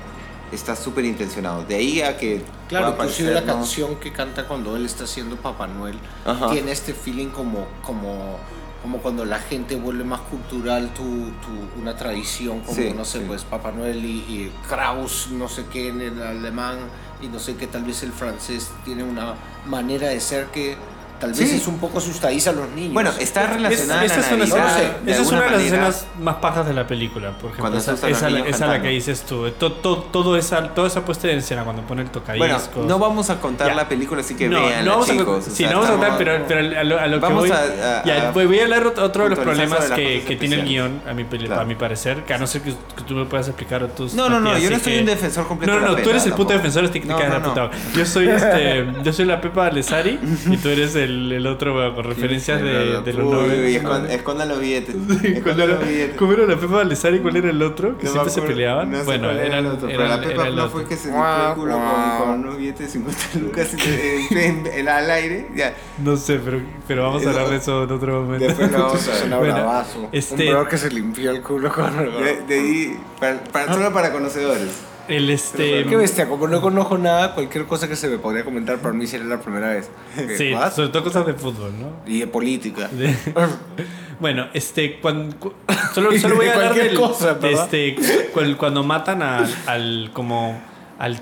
[0.52, 1.64] está súper intencionado.
[1.64, 2.42] De ahí a que...
[2.80, 6.50] claro inclusive la canción que canta cuando él está haciendo Papá Noel Ajá.
[6.50, 8.38] tiene este feeling como como
[8.82, 13.20] como cuando la gente vuelve más cultural tu, tu- una tradición como Sí, no sé
[13.20, 13.26] sí.
[13.28, 16.78] pues Papá Noel y, y Kraus no sé qué en el alemán
[17.22, 19.36] y no sé qué tal vez el francés tiene una
[19.68, 20.78] manera de ser que
[21.22, 21.56] tal vez Sí.
[21.56, 24.36] es un poco asustadiza a los niños Bueno, está Es- relacionada esa a es la
[24.36, 27.30] una, Navidad, de esa es alguna una de las escenas más pajas de la película,
[27.38, 27.78] por ejemplo.
[27.78, 29.50] Esa, a esa, la- esa la que dices tú.
[29.52, 32.26] To- to- todo esa, toda esa puesta en escena cuando pone el Bueno,
[32.58, 32.86] tocadiscos.
[32.86, 33.76] no vamos a contar Ya.
[33.76, 35.46] la película, así que no, vean, no vamos a, chicos.
[35.46, 37.52] sí, o sea, no vamos a contar, pero, pero a lo, a lo que voy,
[37.52, 40.66] a- a- ya, a voy, a hablar otro, de los problemas que, que tiene el
[40.66, 41.62] guion, a mi, Claro.
[41.62, 44.30] a mi parecer, que a no ser que, que tú me puedas explicar tus No,
[44.30, 46.54] no, no, yo no soy un defensor completo No, no, la tú eres el puto
[46.54, 47.42] defensor, no, de no.
[47.42, 47.70] puta.
[47.96, 51.96] Yo soy este, yo soy la Pepa Alessari y tú eres el, el otro bueno,
[51.96, 54.96] con referencias de, de los Uy, escon- escondan los billetes.
[54.96, 56.16] ¿Cuál Escondan era, los billetes.
[56.18, 57.98] ¿Cómo era la Pepa Alessari y cuál era el otro?
[57.98, 58.92] Que No siempre se peleaban.
[58.92, 60.86] no sé bueno, cuál era eran, el otro, pero la Pepa era el no fue
[60.86, 64.88] que se limpió el culo con, con unos billetes de 50 lucas en, en- en-
[64.90, 65.48] al aire.
[65.56, 65.74] Ya.
[66.04, 68.46] No sé, pero, pero vamos a hablar de eso en otro momento.
[68.48, 69.32] Después lo vamos a Es ver.
[69.34, 70.10] un Bueno, bravazo.
[70.12, 74.12] este- Un que se limpió el culo con De, de ahí, para, para- solo para
[74.12, 74.70] conocedores.
[75.08, 75.86] El este.
[75.86, 79.08] Qué bestia, como no conozco nada, cualquier cosa que se me podría comentar para mí
[79.08, 79.90] sería la primera vez.
[80.16, 80.72] ¿Qué, Sí, what?
[80.74, 81.92] sobre todo cosas de fútbol, ¿no?
[82.06, 82.88] Y de política.
[82.88, 83.16] De-
[84.20, 85.54] Bueno, este, cuando, cu-
[85.96, 90.62] solo, solo voy a hablar del, cosa, de este, cu- cuando matan al, al como
[91.00, 91.20] al,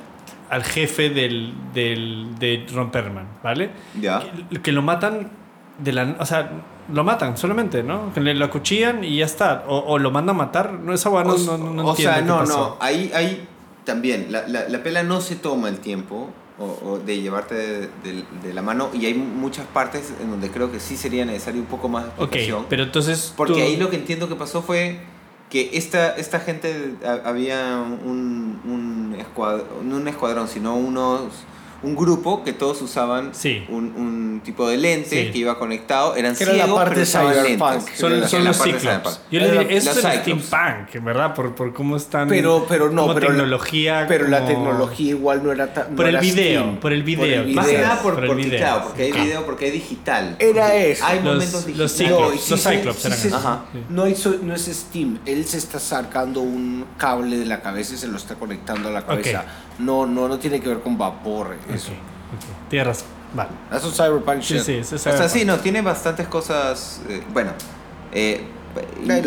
[0.49, 3.69] al jefe del, del de Ron Perlman, ¿vale?
[4.01, 4.21] Ya.
[4.51, 5.31] Que, que lo matan
[5.77, 6.51] de la, o sea,
[6.91, 8.13] lo matan solamente, ¿no?
[8.13, 11.09] Que le lo acuchillan y ya está, o, o lo mandan a matar, no esa
[11.09, 12.57] no, no, no, no o entiendo sea, qué no, pasó.
[12.57, 12.85] no.
[12.85, 13.47] Ahí, ahí
[13.89, 14.27] también.
[14.31, 18.23] La, la, la pela no se toma el tiempo o, o de llevarte de, de-
[18.43, 18.89] de la mano.
[18.93, 22.09] Y hay muchas partes en donde creo que sí sería necesario un poco más de
[22.11, 22.65] Ok, explicación.
[22.69, 24.99] pero entonces Porque tú- ahí lo que entiendo que pasó fue
[25.49, 31.21] que esta, esta gente ha- había un, un, escuadrón, no un escuadrón, sino unos
[31.83, 33.63] un grupo que todos usaban Sí.
[33.69, 35.31] un, un tipo de lente Sí.
[35.31, 37.89] que iba conectado, eran Que era la ciegos, parte pero cyberpunk.
[37.95, 39.15] Son, son los cyberpunk.
[39.31, 41.33] Yo le diría, esto los es el steampunk, ¿verdad?
[41.33, 42.27] Por, por cómo están.
[42.27, 44.05] Pero, pero no, como pero la- tecnología.
[44.07, 45.95] Pero la tecnología igual no era tan.
[45.95, 46.77] Por no el video, Steam.
[46.79, 47.45] por el video.
[47.53, 47.87] Más que video.
[47.87, 48.59] nada por, Por el porque, video.
[48.59, 50.35] claro, porque hay video, porque hay digital.
[50.39, 51.05] Era eso.
[51.05, 51.97] Hay Los- momentos los digitales.
[51.97, 53.29] Cyclops, No, y sí los Cyclops sí.
[53.33, 53.61] Ajá.
[53.71, 53.79] Sí.
[53.89, 57.97] No, hizo- no es Steam, él se está sacando un cable de la cabeza y
[57.97, 59.45] se lo está conectando a la cabeza.
[59.79, 61.55] No, no, no tiene que ver con vapor.
[61.73, 61.91] Eso.
[61.91, 61.97] Ok,
[62.35, 62.69] ok.
[62.69, 63.07] Tienes razón.
[63.33, 63.49] Vale.
[63.71, 64.63] Eso es cyberpunk Sí, shit.
[64.63, 65.39] sí, eso es O sea, cyberpunk.
[65.39, 67.01] sí, no, tiene bastantes cosas.
[67.09, 67.51] eh, bueno,
[68.11, 68.43] eh,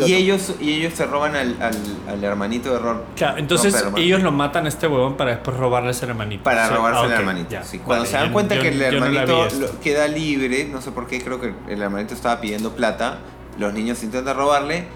[0.06, 1.74] y, ellos, y ellos se roban al, al,
[2.08, 3.02] al hermanito de Ron.
[3.16, 6.44] Claro, entonces Ron ellos lo matan a este huevón para después robarle ese hermanito.
[6.44, 7.50] Para Sí, robarse ah, el hermanito.
[7.50, 7.78] ya, sí.
[7.78, 10.80] Cuando vale, se dan yo- cuenta yo- que el no hermanito lo- queda libre, no
[10.80, 13.18] sé por qué, creo que el hermanito estaba pidiendo plata,
[13.58, 14.86] los niños intentan robarle,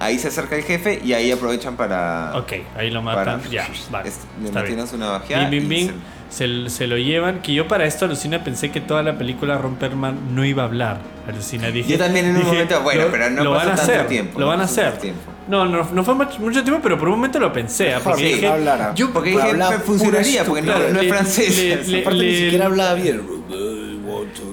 [0.00, 2.32] ahí se acerca el jefe y ahí aprovechan para...
[2.36, 3.40] Ok, ahí lo matan.
[3.40, 4.08] para- ya, vale.
[4.08, 5.48] es- le metieron una bajeada.
[5.48, 5.92] Bing, bing, bing.
[6.30, 7.40] Se, se lo llevan.
[7.40, 10.98] Que yo para esto, alucina, pensé que toda la película Romperman no iba a hablar.
[11.26, 11.92] Alucina, dije.
[11.92, 14.06] Yo también en un dije, momento, bueno, pero no lo pasó van a tanto hacer,
[14.08, 14.92] tiempo, Lo van a hacer.
[14.98, 15.32] tiempo.
[15.48, 17.94] No, no, no fue much- mucho tiempo, pero por un momento lo pensé.
[18.04, 18.94] Porque Sí, dije, hablara.
[18.94, 19.42] Yo, porque dije,
[19.86, 21.56] funcionaría, porque no, no es francés.
[21.56, 23.22] le- le- Aparte ni le- siquiera hablaba bien.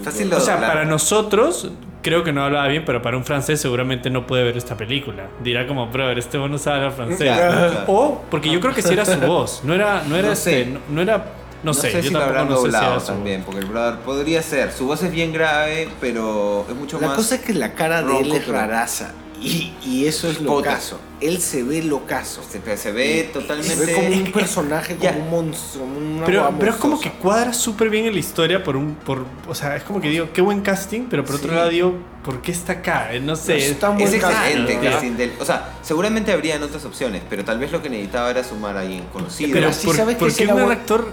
[0.03, 1.69] Fácil O sea, para nosotros,
[2.05, 5.25] creo que no hablaba bien, pero para un francés seguramente no puede ver esta película.
[5.43, 7.17] Dirá como, brother, este no sabe hablar francés.
[7.33, 7.83] Claro, claro.
[7.87, 9.61] O, porque yo creo que sí era su voz.
[9.63, 10.69] No era, no era No este, sé.
[10.69, 11.25] no, no era,
[11.63, 13.45] no, sé, yo si tampoco no sé si era su también, voz.
[13.47, 14.71] porque el brother podría ser.
[14.71, 17.15] Su voz es bien grave, pero es mucho La más.
[17.17, 19.11] cosa es que la cara de él es raraza.
[19.45, 20.51] Y, y eso es Puta.
[20.71, 20.99] locazo.
[21.21, 22.41] Él se ve locazo.
[22.43, 23.75] se, se ve totalmente.
[23.75, 25.13] Se ve como un personaje, Ya.
[25.13, 25.85] como un monstruo.
[25.85, 28.95] Una Pero, pero es como que cuadra súper bien en la historia por un...
[28.95, 31.55] Por, o sea, es como que digo, qué buen casting, pero por otro Sí.
[31.55, 33.13] lado digo, ¿por qué está acá?
[33.13, 33.57] Eh, No sé.
[33.57, 37.81] Está Es buen excelente casting, O sea, seguramente habrían otras opciones, pero tal vez lo
[37.81, 39.51] que necesitaba era sumar a alguien conocido.
[39.53, 41.07] pero así por, sabes que ¿por es qué el un actor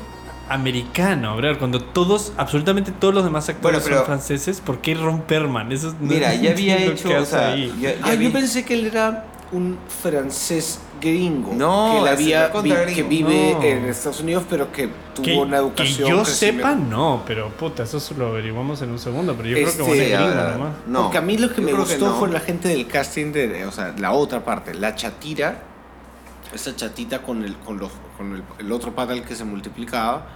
[0.53, 1.59] americano, bro.
[1.59, 5.73] Cuando todos, absolutamente todos los demás actores Bueno, pero- son franceses, ¿por qué Ron Perlman?
[5.73, 7.75] Eso es- no Mira, ya había hecho, o sea, ahí.
[7.81, 11.53] ya- ya Ah, vi- yo pensé que él era un francés gringo.
[11.55, 13.63] No, que, había, vi- que vive No.
[13.63, 16.09] en Estados Unidos, pero que tuvo que, una que educación.
[16.09, 16.69] yo crecimiento.
[16.69, 19.35] sepa, no, pero puta, eso lo averiguamos en un segundo.
[19.37, 20.73] Pero yo creo Este, que bueno, es Sí, gringo nomás.
[20.87, 21.03] no.
[21.03, 22.15] Porque a mí lo que Yo me gustó no.
[22.15, 25.63] fue la gente del casting de, o sea, la otra parte, la chatira,
[26.55, 30.27] esa chatita con el, con los, con el, el otro pata el que se multiplicaba,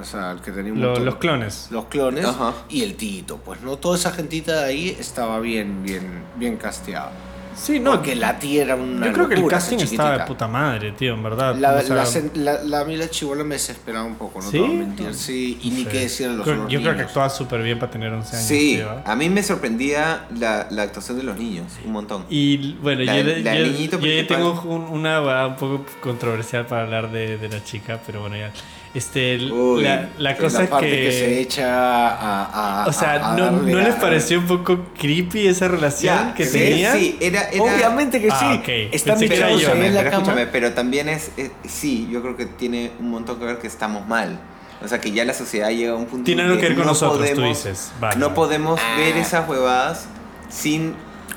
[0.00, 1.68] o, sea, el que tenía un montón- los clones.
[1.70, 2.52] los clones Ajá.
[2.68, 7.12] y el Tito, pues no toda esa gentita de ahí estaba bien, bien, bien casteada.
[7.58, 10.24] Sí, no, Porque la tía era una yo creo que el locura, casting estaba de
[10.26, 11.56] puta madre, tío, en verdad.
[11.56, 14.44] La, O sea, la, la, la, a mí la chivola me desesperaba un poco, no
[14.44, 14.52] ¿Sí?
[14.52, 15.14] te voy a mentir.
[15.14, 15.86] Sí, y ni sí.
[15.86, 17.06] qué decir de los Creo- Yo creo que niños.
[17.06, 18.46] actuaba súper bien para tener 11 años.
[18.46, 19.02] Sí, tío, ¿eh?
[19.06, 22.26] a mí me sorprendía la, la actuación de los niños, un montón.
[22.28, 23.64] Y bueno, La- yo, la yo-
[24.00, 28.36] yo tengo un- una un poco controversial para hablar de, de la chica, pero bueno,
[28.36, 28.52] ya.
[28.94, 30.96] Este, el- Uy, la, la cosa la parte que.
[31.02, 31.66] que, se echa
[32.08, 36.32] a, a- o sea, a- a ¿no, ¿no les pareció un poco creepy esa relación
[36.34, 36.98] que sí, tenían?
[36.98, 38.58] Sí, era, era- Obviamente que Ah, sí.
[38.58, 38.68] ok.
[38.94, 39.68] Están Pensé que era mirados yo.
[39.68, 40.48] ahí Escúchame, en la pero cama.
[40.50, 44.06] pero también es, es- sí, yo creo que tiene un montón que ver que estamos
[44.06, 44.40] mal.
[44.82, 46.76] O sea, que ya la sociedad llega a un punto Tiene en algo que ver
[46.76, 47.92] con no nosotros, tú podemos- dices.
[48.00, 49.20] Vale, no podemos ver Ah.
[49.20, 50.06] esas huevadas
[50.48, 50.94] sin.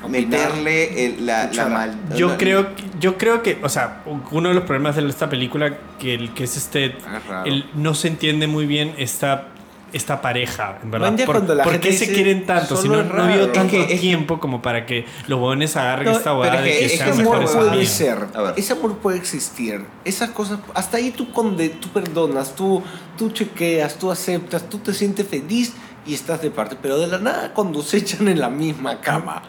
[0.08, 1.94] Meterle el- la, la mal.
[2.16, 5.28] Yo la- creo, que- yo creo que, o sea, uno de los problemas de esta
[5.28, 6.94] película, que, el, que es este, Es
[7.28, 7.46] raro.
[7.46, 9.48] el, no se entiende muy bien esta,
[9.92, 11.16] esta pareja, en verdad.
[11.26, 12.76] ¿Por, cuando la por gente qué se quieren tanto?
[12.76, 15.38] Si no, no ha habido tanto Es que- es que- tiempo como para que los
[15.40, 17.70] huevones agarren No, esta pero de que que- es Ese sean que amor mejores puede
[17.70, 17.88] amigos.
[17.88, 18.54] ser, A ver.
[18.56, 19.84] ese amor puede existir.
[20.04, 22.82] Esas cosas, hasta ahí tú, conde, tú perdonas, tú,
[23.18, 25.72] tú chequeas, tú aceptas, tú te sientes feliz
[26.10, 26.76] y estás de parte.
[26.80, 29.42] Pero de la nada, cuando se echan en la misma cama,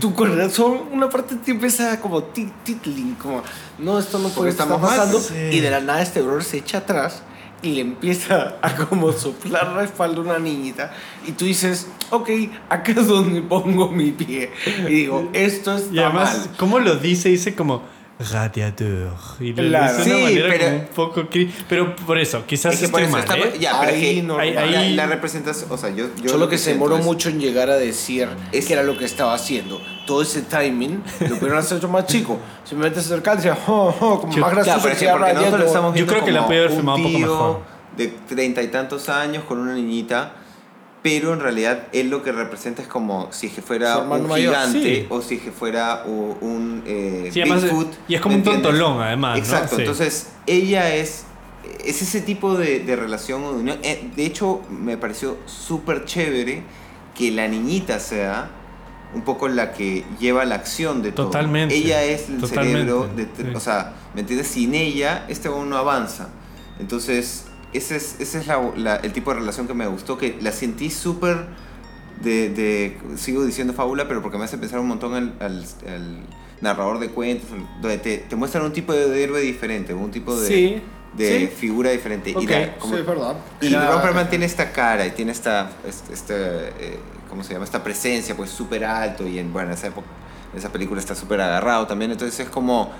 [0.00, 3.42] tu corazón, una parte te empieza como tit- titling, como,
[3.78, 5.18] no, esto no puede estar pasando.
[5.20, 5.34] Sí.
[5.52, 7.22] Y de la nada, este brother se echa atrás
[7.62, 10.92] y le empieza a como soplar la espalda a una niñita.
[11.26, 12.28] Y tú dices, ok,
[12.68, 14.52] acá es donde pongo mi pie.
[14.86, 16.56] Y digo, esto está Y además, mal.
[16.58, 17.30] ¿cómo lo dice?
[17.30, 17.82] Dice como
[18.18, 19.12] radiador.
[19.40, 19.96] Y lo Claro.
[19.98, 21.28] dice de una Sí, manera pero- como un poco
[21.68, 23.54] Pero por eso, quizás Es que esté mal, está- ¿eh?
[23.60, 26.44] Ya, es Ahí que no- Ahí- la- ahí- la, representación, o sea, yo, yo Solo
[26.44, 29.04] lo que se demoró es- mucho en llegar a decir Es- que era lo que
[29.04, 29.80] estaba haciendo.
[30.06, 32.38] Todo ese timing lo pudieron hacer hecho más chico.
[32.64, 36.46] Simplemente acercarse, oh, oh, como Yo- más gracioso que estamos Yo viendo creo que la
[36.46, 37.60] puede haber un filmado un poco tío mejor.
[37.96, 40.32] de treinta y tantos años con una niñita,
[41.02, 44.54] pero en realidad él lo que representa es como si es que fuera un mayor.
[44.54, 45.06] gigante Sí.
[45.08, 47.88] o si es que fuera un eh, Sí, además, Bigfoot.
[48.08, 48.62] y es como ¿me un entiendes?
[48.72, 49.44] tontolón, además, ¿no?
[49.44, 49.82] Exacto, Sí.
[49.82, 51.24] entonces ella es
[51.84, 53.78] es ese tipo de, de relación o de unión.
[53.82, 56.62] Eh, De hecho, me pareció súper chévere
[57.16, 58.50] que la niñita sea
[59.14, 61.26] un poco la que lleva la acción de todo.
[61.26, 63.54] Totalmente, Ella es el totalmente, cerebro, de, sí.
[63.54, 64.46] o sea, ¿me entiendes?
[64.48, 66.28] Sin ella, este aún no avanza.
[66.78, 70.36] Entonces, ese es, ese es la- la- el tipo de relación que me gustó, que
[70.40, 71.46] la sentí súper
[72.22, 76.20] de, de- sigo diciendo fábula, pero porque me hace pensar un montón al, al- al
[76.60, 77.48] narrador de cuentos,
[77.82, 80.82] donde te, te muestran un tipo de héroe diferente, un tipo de, Sí,
[81.16, 81.46] de sí.
[81.54, 82.30] figura diferente.
[82.30, 83.36] Y la- como- Sí, es verdad.
[83.60, 86.98] y tiene esta cara y tiene esta, este, este, eh,
[87.28, 87.64] ¿cómo se llama?
[87.66, 90.06] Esta presencia, pues súper alto y en, bueno, en esa época,
[90.56, 92.92] esa película está súper agarrado también, entonces es como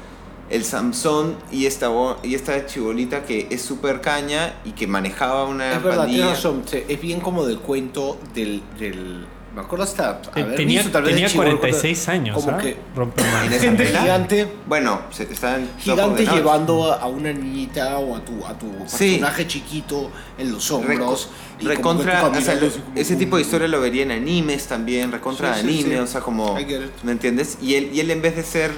[0.50, 5.44] el Samson y esta, bo- y esta chibolita que es súper caña y que manejaba
[5.44, 6.30] una Es verdad, pandilla.
[6.30, 6.62] razón.
[6.88, 8.62] Es bien como del cuento del.
[8.78, 10.20] del me acuerdo hasta.
[10.34, 12.60] Haber tenía tal vez tenía chibolo, 46 años, Como ¿ah?
[12.60, 13.46] que Romperman.
[13.46, 14.48] En esa gente gigante.
[14.66, 19.12] Bueno, se, están Gigante llevando a a una niñita o a tu, a tu Sí.
[19.12, 21.30] personaje chiquito en los hombros.
[21.58, 25.60] recontra, o sea, lo- ese tipo de historia lo vería en animes también, recontra Sí,
[25.62, 26.00] sí, anime, sí.
[26.02, 26.54] o sea, como.
[27.02, 27.56] ¿me entiendes?
[27.62, 28.72] Y él, y él en vez de ser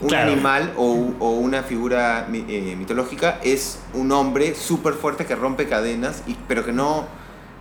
[0.00, 0.32] un Claro.
[0.32, 6.22] animal o, o una figura eh, mitológica, es un hombre súper fuerte que rompe cadenas,
[6.26, 7.06] y, pero que no,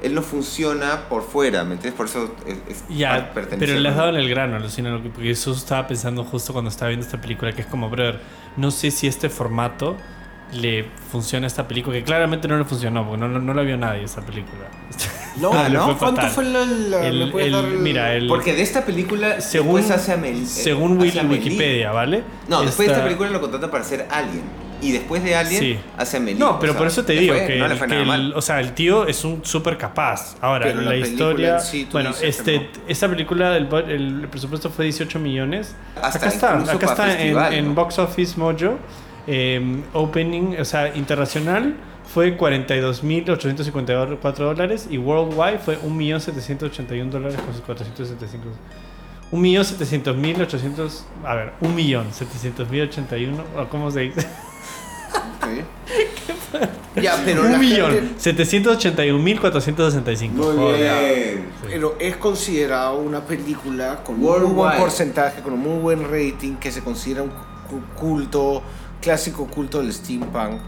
[0.01, 1.95] él no funciona por fuera, ¿me entiendes?
[1.97, 4.57] Por eso es, es- Ya, pertenece pero le has dado en el grano,
[5.01, 8.19] que- porque eso estaba pensando justo cuando estaba viendo esta película, que es como, brother,
[8.57, 9.97] no sé si este formato
[10.54, 13.78] le funciona esta película, que claramente no le funcionó, porque no, no, no la vio
[13.78, 14.63] nadie esa película.
[15.36, 15.88] No, Ah, ¿no?
[15.88, 15.98] ¿no?
[15.98, 16.63] ¿Cuánto fue la.
[16.63, 20.46] la- El- el- dar el- mira, el- Porque de esta película según después hace eh,
[20.46, 21.39] según hace Wiki- Amelie.
[21.44, 22.22] Wikipedia, ¿vale?
[22.48, 24.44] No, después de Esta- esta película lo contratan para ser Alien.
[24.80, 25.80] Y después de Alien Sí.
[25.98, 26.38] hace Amelie.
[26.39, 28.42] No, pero O sea, por eso te digo fue- que, no fue que el, o
[28.44, 30.36] sea, el tío es un súper capaz.
[30.39, 32.66] Ahora, Pero la la, historia, sí, bueno, este, no.
[32.88, 35.74] esta película el, el presupuesto fue 18 millones.
[36.00, 37.74] Hasta acá está, acá está en.
[37.74, 38.78] Box Office Mojo.
[39.27, 41.75] Eh, opening, o sea, internacional
[42.13, 48.45] fue 42.854 dólares y worldwide fue 1.781 dólares con sus 475.
[49.31, 54.27] 1.700.800, a ver, 1.700.081, o ¿cómo se dice?
[57.01, 57.91] Ya, pero Un la millón.
[57.91, 60.29] gente- 781.465.
[60.31, 60.77] Muy Joder.
[61.36, 61.45] bien.
[61.67, 64.53] Pero es considerado una película con muy Worldwide.
[64.55, 68.62] buen porcentaje, con un muy buen rating, que se considera un cu- culto,
[69.04, 70.60] clásico culto del steampunk.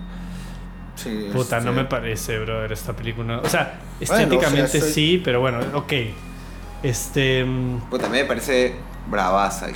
[0.95, 3.39] Sí, Puta, este, no me parece, brother, esta película.
[3.39, 5.93] O sea, Bueno, o sea, estéticamente soy- sí, pero bueno, ok.
[6.83, 7.43] Este.
[7.43, 8.75] mm, Puta, me parece
[9.09, 9.67] bravaza.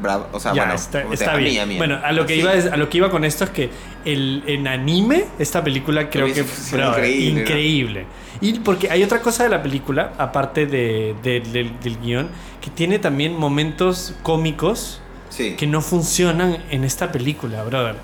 [0.00, 1.62] brava- o sea, ya, bueno, está, como te- está a mí, bien.
[1.62, 1.76] a mí.
[1.78, 2.40] Bueno, a lo, que Sí.
[2.40, 3.70] iba, es- a lo que iba con esto es que
[4.04, 8.06] el, en anime, esta película creo que brother, increíble.
[8.40, 12.28] Y porque hay otra cosa de la película, aparte de, de- del, del guion,
[12.60, 15.54] que tiene también momentos cómicos Sí.
[15.56, 17.96] que no funcionan en esta película, brother.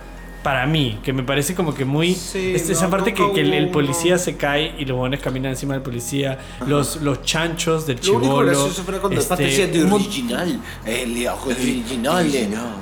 [0.42, 2.14] Para mí, que me parece como que muy...
[2.14, 5.20] Sí, es- esa no, parte que, que el, el policía se cae y los buenos
[5.20, 8.68] caminan encima del policía, los, los chanchos del Lo único chivolo.
[8.70, 10.58] fue cuando el este, decía de original.
[10.86, 12.26] El original.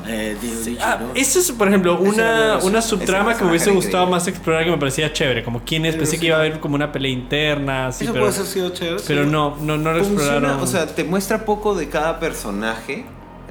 [0.07, 0.37] eh.
[0.81, 4.11] Ah, eso es, por ejemplo, una, una subtrama que me hubiese gustado increíble.
[4.13, 5.43] más explorar que me parecía chévere.
[5.43, 8.27] Como quién es, pensé que iba a haber como una pelea interna, así, Eso pero,
[8.27, 9.03] puede ser sido chévere.
[9.05, 9.31] pero sí.
[9.31, 10.61] no, no, no lo Funciona, exploraron.
[10.63, 13.05] o sea, te muestra poco de cada personaje,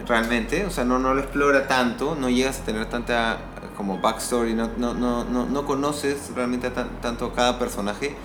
[0.08, 0.65] realmente.
[0.65, 3.39] O sea, no, no lo explora tanto, no llegas a tener tanta
[3.76, 8.15] como backstory, no, no, no, no, no conoces realmente a tan- tanto cada personaje.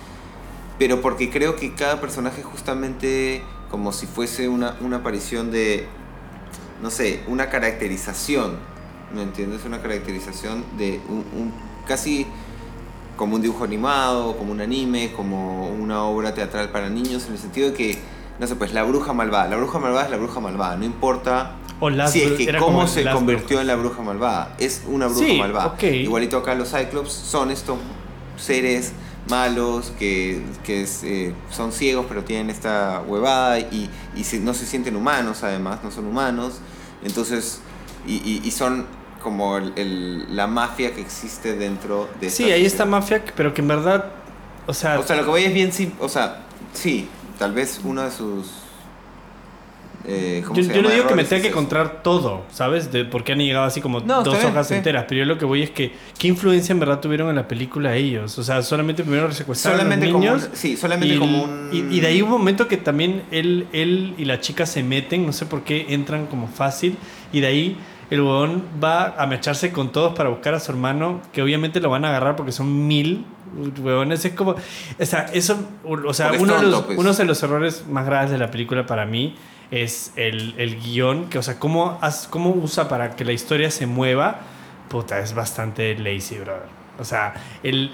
[0.78, 5.86] Pero porque creo que cada personaje justamente como si fuese una, una aparición de,
[6.82, 8.56] no sé, una caracterización,
[9.14, 9.64] ¿me entiendes?
[9.64, 11.52] Una caracterización de un, un-
[11.86, 12.26] casi
[13.16, 17.38] como un dibujo animado, como un anime, como una obra teatral para niños, en el
[17.38, 17.98] sentido de que,
[18.40, 21.56] no sé, pues la bruja malvada, la bruja malvada es la bruja malvada, no importa
[21.84, 23.60] O si es que cómo se convirtió brujas.
[23.62, 25.74] en la bruja malvada, es una bruja Sí, malvada.
[25.82, 27.78] Igualito acá los Cyclops son estos
[28.36, 28.92] seres
[29.28, 34.54] malos que, que es, eh, son ciegos pero tienen esta huevada y, y se- no
[34.54, 36.60] se sienten humanos además, no son humanos.
[37.04, 37.60] Entonces,
[38.06, 38.86] y, y- y son
[39.22, 42.86] como el- el- la mafia que existe dentro de Sí, esta ahí está sociedad.
[43.00, 44.06] mafia, pero que en verdad,
[44.66, 45.96] o sea, O sea, lo que voy es bien simple.
[46.00, 46.42] O sea,
[46.72, 48.46] sí, tal vez uno de sus.
[50.06, 52.90] Eh, ¿cómo yo, se yo no digo que me tenga que encontrar todo, ¿sabes?
[52.92, 54.74] De por qué han llegado así como No, dos está bien, hojas sí.
[54.74, 57.46] enteras, pero yo lo que voy es que, ¿qué influencia en verdad tuvieron en la
[57.48, 58.38] película ellos?
[58.38, 60.48] O sea, solamente primero secuestraron Solamente a los como niños.
[60.50, 63.66] un- sí, solamente y, como un- y, y de ahí un momento que también él,
[63.72, 66.96] él y la chica se meten, no sé por qué entran como fácil,
[67.32, 67.76] y de ahí
[68.10, 71.88] el huevón va a mecharse con todos para buscar a su hermano, que obviamente lo
[71.88, 73.24] van a agarrar porque son mil
[73.82, 74.24] huevones.
[74.24, 76.98] Es como, o sea, eso, o sea, uno, de tonto, los, pues.
[76.98, 79.34] uno de los errores más graves de la película para mí
[79.72, 83.70] es el, el guion, que, o sea, cómo, has- cómo usa para que la historia
[83.72, 84.40] se mueva,
[84.88, 86.68] puta, es bastante lazy, brother.
[87.00, 87.90] O sea, el,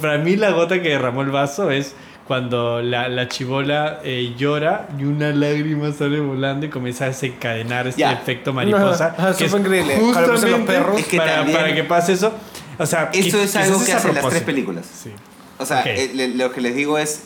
[0.00, 1.94] para mí la gota que derramó el vaso es
[2.26, 7.86] cuando la, la chivola eh, llora y una lágrima sale volando y comienza a desencadenar
[7.88, 8.12] este Ya.
[8.12, 9.14] efecto mariposa.
[9.18, 9.94] Eso que es increíble.
[9.96, 11.00] Cuando aparecen los justamente perros.
[11.00, 12.32] Es que para, también- para que pase eso.
[12.78, 14.86] O sea, Eso es algo que hacen las tres películas.
[14.86, 15.10] Sí.
[15.58, 15.86] O sea, Ok.
[15.88, 17.24] eh, le- lo que les digo es.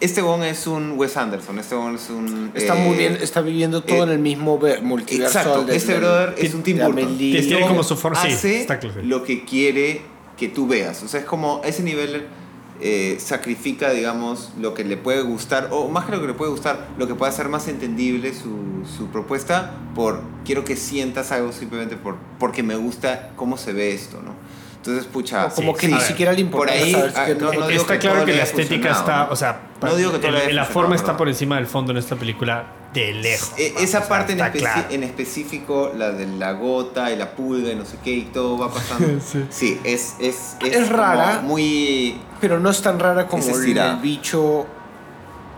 [0.00, 1.58] Este bon es un Wes Anderson.
[1.58, 2.52] Este bon es un.
[2.54, 5.38] Está eh, muy bien, está viviendo todo eh, en el mismo ver- multiverso.
[5.38, 7.18] Exacto, del- este del- brother es un Tim Burton.
[7.18, 9.00] Tiene como su forma- sí, hace está claro.
[9.02, 10.02] lo que quiere
[10.36, 11.02] que tú veas.
[11.02, 12.26] O sea, es como ese nivel
[12.80, 16.52] eh, sacrifica, digamos, lo que le puede gustar, o más que lo que le puede
[16.52, 21.50] gustar, lo que puede hacer más entendible su, su propuesta, por quiero que sientas algo
[21.50, 24.32] simplemente por, porque me gusta cómo se ve esto, ¿no?
[24.88, 25.92] Entonces, pucha, O como Sí, que sí.
[25.94, 28.26] ni siquiera le por importa ahí, saber ah, que no- no digo está claro todo
[28.26, 29.32] que la estética está, ¿no?
[29.32, 32.16] o sea, No digo que el- la forma está por encima del fondo en esta
[32.16, 33.50] película de lejos.
[33.50, 34.86] Man, esa parte en, claro.
[35.02, 38.72] específico, la de la gota y la pulga y no sé qué, y todo va
[38.72, 39.20] pasando.
[39.20, 39.44] Sí.
[39.50, 39.80] sí.
[39.84, 41.40] es, es, Es como rara.
[41.42, 42.18] Muy.
[42.40, 44.66] Pero no es tan rara como Es el bicho.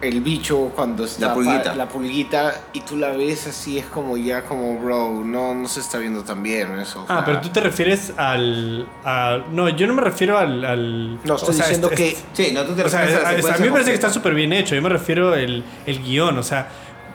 [0.00, 1.28] El bicho cuando está.
[1.28, 1.74] La pulguita.
[1.74, 5.80] La pulguita y tú la ves así, es como ya como, bro, no, no se
[5.80, 7.00] está viendo tan bien eso.
[7.00, 10.64] o Ah, sea, pero tú te refieres al, a- No, yo no me refiero al...
[10.64, 12.08] al No, estoy o sea, diciendo es- que.
[12.08, 13.94] es- Sí, no tú te o sea, refieres es- a a mí me parece que
[13.96, 14.74] está súper bien hecho.
[14.74, 16.68] Yo me refiero el, el guion, o sea...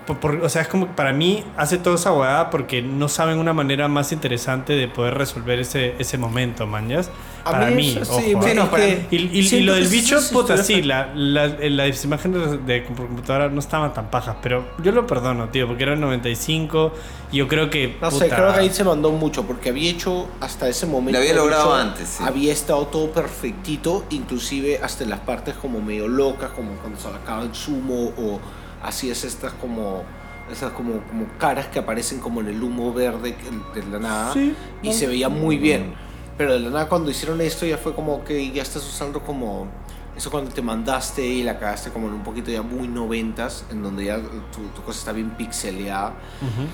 [0.05, 3.09] por- por- o sea, es como que para mí hace toda esa huevada porque no
[3.09, 7.09] saben una manera más interesante de poder resolver ese, ese momento, mañas.
[7.43, 8.65] A Para mí mí, eso sí, ojo, sí, ¿eh?
[8.71, 9.07] para que-.
[9.11, 13.93] Y, lo del bicho, sí, puta, sí, la, la, las imágenes de computadora no estaban
[13.93, 16.91] tan pajas, pero yo lo perdono, tío, porque eran 95
[17.31, 17.97] y yo creo que...
[18.01, 21.13] No sé, puta, creo que ahí se mandó mucho porque había hecho hasta ese momento.
[21.13, 22.23] Lo había logrado hecho, antes, sí.
[22.25, 27.07] Había estado todo perfectito, inclusive hasta en las partes como medio locas, como cuando se
[27.09, 28.39] acaba el sumo o
[28.87, 30.03] hacías estas como
[30.51, 33.35] esas como, como caras que aparecen como en el humo verde
[33.73, 35.95] de la nada Sí, y se veía muy bien.
[36.37, 39.67] Pero de la nada cuando hicieron esto ya fue como que ya estás usando como
[40.15, 43.81] eso cuando te mandaste y la cagaste como en un poquito ya muy noventas, en
[43.81, 46.09] donde ya tu, tu cosa está bien pixeleada
[46.41, 46.67] Ujú,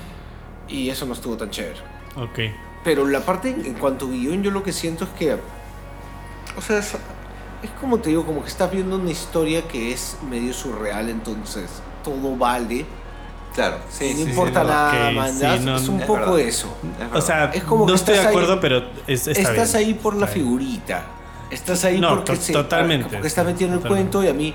[0.68, 1.80] y eso no estuvo tan chévere.
[2.16, 2.38] Ok.
[2.84, 5.36] Pero la parte en, en cuanto a guion, yo lo que siento es que
[6.56, 6.94] O sea, es,
[7.62, 11.70] es como te digo, como que estás viendo una historia que es medio surreal, entonces
[12.02, 12.84] todo vale.
[13.54, 14.92] Claro, sí, no sí, sí, importa es verdad.
[14.92, 16.38] nada, Ok, man, sí, no, es un es poco verdad.
[16.40, 16.76] eso.
[17.12, 17.16] Es.
[17.16, 19.72] O sea, Es como no que estoy de estás ahí- acuerdo, pero es, está estás
[19.74, 19.86] bien.
[19.88, 20.38] ahí por la bien.
[20.38, 21.02] figurita.
[21.50, 24.32] Estás ahí No, porque, to- se- totalmente, porque estás metido en el cuento y a
[24.32, 24.54] mí,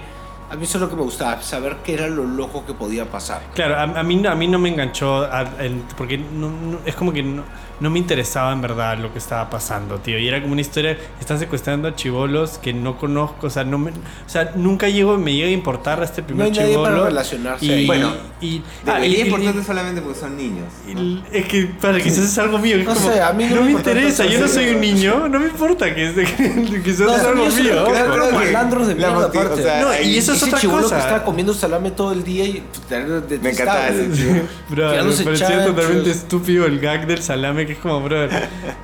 [0.50, 3.06] a mí eso es lo que me gustaba, saber qué era lo loco que podía
[3.06, 3.42] pasar.
[3.54, 6.96] Claro, a, a mí, a mí no me enganchó a- el- porque no- no- es
[6.96, 7.44] como que no,
[7.80, 10.18] no me interesaba en verdad lo que estaba pasando, tío.
[10.18, 13.78] Y era como una historia, están secuestrando a chivolos que no conozco, o sea, no
[13.78, 13.94] me, o
[14.28, 17.66] sea nunca llego, me llega a importar a este No primer hay nadie para relacionarse
[17.66, 17.86] y, ahí.
[17.86, 20.66] Bueno, y, ah, y- y- importarte solamente porque son niños.
[20.92, 21.02] ¿no?
[21.02, 22.78] y- es que, para, quizás es algo mío.
[22.78, 25.28] es No como, sé, a mí no me me interesa, yo no soy un niño,
[25.30, 28.34] no me importa que, que quizás No, es algo mío.
[28.34, 29.54] malandros de mierda, aparte.
[29.54, 30.96] o sea, No, y eso es otra cosa.
[30.96, 34.34] que estaba comiendo salame todo el día y de- Me encantaba ese chico.
[34.70, 38.28] Bro, me pareció totalmente estúpido el gag del salame, que es como, bro,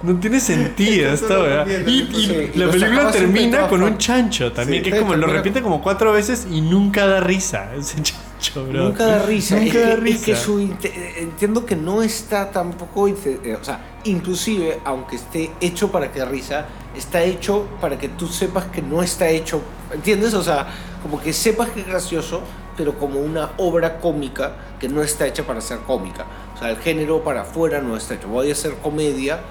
[0.04, 1.66] no tiene sentido esta weá.
[1.88, 5.16] Y, y Sí, y la película termina con un chancho también, Sí, que es como,
[5.16, 8.84] lo repite como cuatro veces y nunca da risa ese chancho, bro.
[8.84, 9.56] Nunca da risa.
[9.56, 10.20] Nunca es, da que, risa.
[10.20, 15.52] es que su inte- entiendo que no está tampoco, eh, o sea, inclusive aunque esté
[15.62, 16.66] hecho para que risa,
[16.96, 19.62] está hecho para que tú sepas que no está hecho,
[19.94, 20.34] ¿entiendes?
[20.36, 20.68] O sea,
[21.02, 22.42] como que sepas que es gracioso,
[22.78, 26.26] pero como una obra cómica que no está hecha para ser cómica.
[26.56, 28.28] O sea, el género para afuera no está hecho.
[28.28, 29.42] Voy a hacer comedia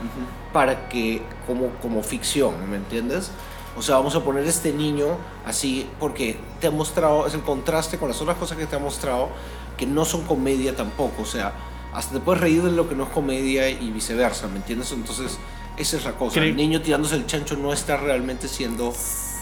[0.53, 3.31] para que, como, como ficción, ¿me entiendes?
[3.77, 7.99] O sea, vamos a poner este niño así porque te ha mostrado, es el contraste
[7.99, 9.31] con las otras cosas que te ha mostrado
[9.77, 11.23] que no son comedia tampoco.
[11.23, 11.53] O sea,
[11.93, 14.93] hasta te puedes reír de lo que no es comedia y viceversa, ¿me entiendes?
[14.93, 15.39] Entonces,
[15.77, 16.41] esa es la cosa.
[16.41, 18.91] El niño tirándose el chancho no está realmente siendo...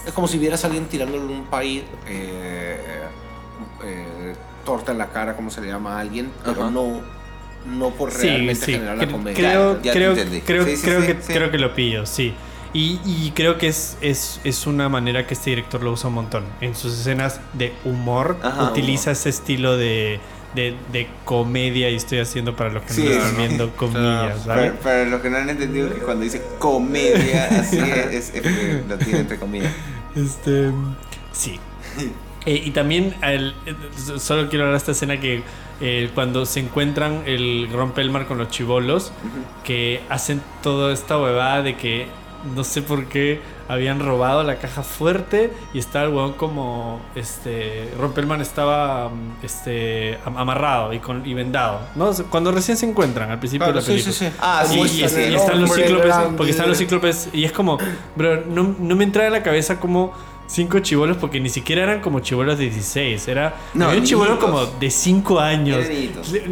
[0.07, 3.03] Es como si vieras a alguien tirándole un país, eh,
[3.85, 4.35] eh,
[4.65, 6.71] torta en la cara, como se le llama a alguien, pero Ajá.
[6.71, 7.03] no,
[7.67, 9.37] no por Sí, realmente sí, generar la comedia.
[9.37, 10.15] creo, Ya- ya te creo,
[10.65, 12.35] creo, Sí, creo que, creo que lo pillo, sí.
[12.73, 16.15] Y, y creo que es, es, es una manera que este director lo usa un
[16.15, 16.45] montón.
[16.61, 20.21] En sus escenas de humor, Ajá, utiliza ese estilo de,
[20.55, 24.71] de, de comedia y estoy haciendo para los que Sí, no están viendo comillas, ¿sabes?
[24.73, 28.87] Para, para los que no han entendido que cuando dice comedia, así es, es, es
[28.89, 29.73] lo tiene entre comillas.
[30.15, 30.71] Este,
[31.33, 31.59] sí.
[32.47, 33.75] Eh, y también, el- eh,
[34.19, 35.43] solo quiero hablar de esta escena que
[35.81, 39.13] eh, cuando se encuentran el rompe el mar con los chivolos,
[39.65, 42.07] que hacen toda esta huevada de que
[42.55, 47.89] no sé por qué habían robado la caja fuerte y estaba el huevón como este
[48.01, 52.11] Rompelman estaba mm, este am- amarrado y con y vendado ¿no?
[52.31, 54.33] cuando recién se encuentran al principio Claro, de la película sí, sí.
[54.41, 55.35] Ah, y, sí, y- sí, y sí.
[55.35, 56.37] están los Hombre cíclopes grande.
[56.39, 57.79] porque están los cíclopes y es como
[58.17, 60.15] bro no, no me entra en la cabeza como
[60.51, 64.39] cinco chivolos porque ni siquiera eran como chivolos de 16 era No, había un chivolo
[64.41, 65.87] como de 5 años.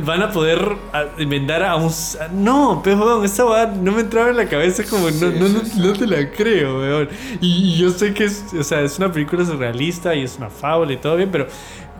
[0.04, 1.90] Van a poder a- inventar a un
[2.32, 5.60] no pero weón esa weá no me entraba en la cabeza como no, no, no,
[5.76, 7.08] no te la creo weón.
[7.40, 10.48] Y, y yo sé que es o sea es una película surrealista y es una
[10.48, 11.48] fábula y todo bien pero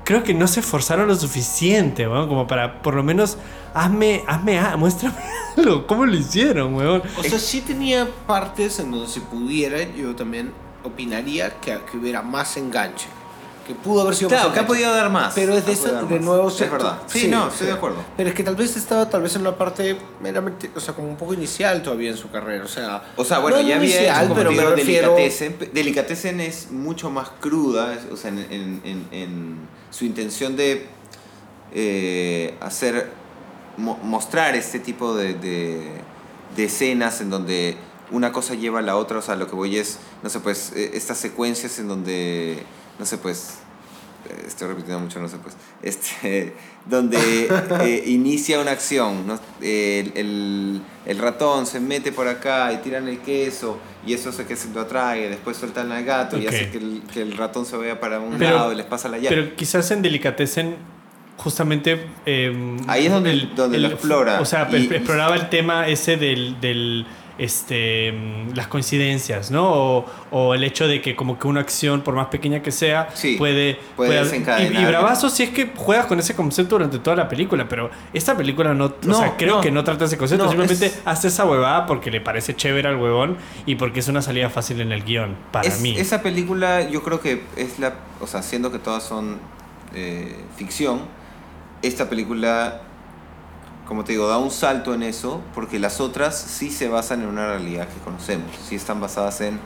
[0.05, 3.39] creo que no se esforzaron lo suficiente weón como para por lo menos
[3.75, 5.17] hazme hazme ah, muéstrame
[5.57, 10.15] algo cómo lo hicieron weón O sea, sí tenía partes en donde se pudiera, yo
[10.15, 10.53] también
[10.85, 13.07] opinaría que, que hubiera más enganche.
[13.67, 15.35] Que pudo haber sido Claro, más que ha podido dar más.
[15.35, 16.49] Pero es de, dar de nuevo...
[16.49, 17.01] Es verdad.
[17.07, 17.99] Sí, no, estoy de acuerdo.
[18.17, 21.07] Pero es que tal vez estaba tal vez en una parte meramente, o sea, como
[21.09, 22.65] un poco inicial todavía en su carrera.
[22.65, 25.15] O sea, O sea, bueno, no ya había inicial, hecho, pero me refiero...
[25.75, 26.41] Delicatessen.
[26.41, 29.57] Es mucho más cruda, o sea, en, en- en- en
[29.91, 30.87] su intención de
[31.75, 33.11] eh, hacer,
[33.77, 35.93] mo- mostrar este tipo de, de-
[36.57, 37.77] de escenas en donde
[38.11, 40.73] una cosa lleva a la otra, o sea, lo que voy es, no sé, pues,
[40.75, 42.63] eh, estas secuencias en donde,
[42.99, 43.59] no sé, pues,
[44.29, 46.55] eh, estoy repitiendo mucho, no sé, pues, este,
[46.87, 47.19] donde
[47.83, 49.39] eh, inicia una acción, ¿no?
[49.61, 54.45] El, el- el ratón se mete por acá y tiran el queso y eso hace
[54.45, 56.53] que se lo atrae, después sueltan al gato y Ok.
[56.53, 59.09] hace que el, que el ratón se vaya para un Pero- lado y les pasa
[59.09, 59.35] la llave.
[59.35, 60.77] Pero quizás en Delicatessen,
[61.39, 62.07] justamente.
[62.27, 64.41] eh, Ahí es donde- donde lo explora.
[64.41, 66.61] O sea, Y- exploraba el tema ese del.
[66.61, 67.07] del
[67.39, 69.73] este, mm, las coincidencias, ¿no?
[69.73, 73.09] O, o el hecho de que como que una acción, por más pequeña que sea,
[73.15, 73.79] Sí, puede...
[73.97, 74.73] puede desencadenar.
[74.83, 77.91] Y, y bravazo si es que juegas con ese concepto durante toda la película, pero
[78.13, 78.87] esta película no...
[78.87, 79.61] o No, sea, creo no.
[79.61, 82.89] que no trata ese concepto, No, simplemente es- hace esa huevada porque le parece chévere
[82.89, 83.37] al huevón
[83.67, 85.97] y porque es una salida fácil en el guion, para Es- mí.
[85.97, 89.39] Esa película yo creo que es la, o sea, siendo que todas son
[89.95, 91.03] eh, ficción,
[91.83, 92.81] esta película,
[93.89, 97.29] como te digo, da un salto en eso, porque las otras sí se basan en
[97.29, 99.59] una realidad que conocemos, sí están basadas en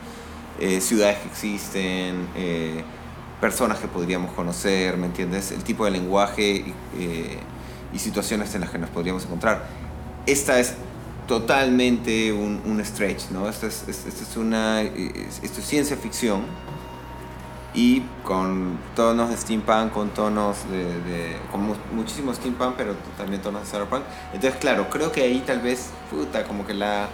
[0.59, 2.83] eh, ciudades que existen, eh,
[3.41, 5.51] personas que podríamos conocer, ¿me entiendes?
[5.51, 7.37] El tipo de lenguaje eh,
[7.93, 9.67] y situaciones en las que nos podríamos encontrar.
[10.25, 10.73] Esta es
[11.27, 13.49] totalmente un, un stretch, ¿no?
[13.49, 16.43] Esto es, es- esto es una es- esto es ciencia ficción
[17.75, 23.41] y con tonos de steampunk, con tonos de, de con mu- muchísimo steampunk, pero también
[23.41, 24.03] tonos de cyberpunk.
[24.33, 27.07] Entonces, claro, creo que ahí tal vez, puta, como que la,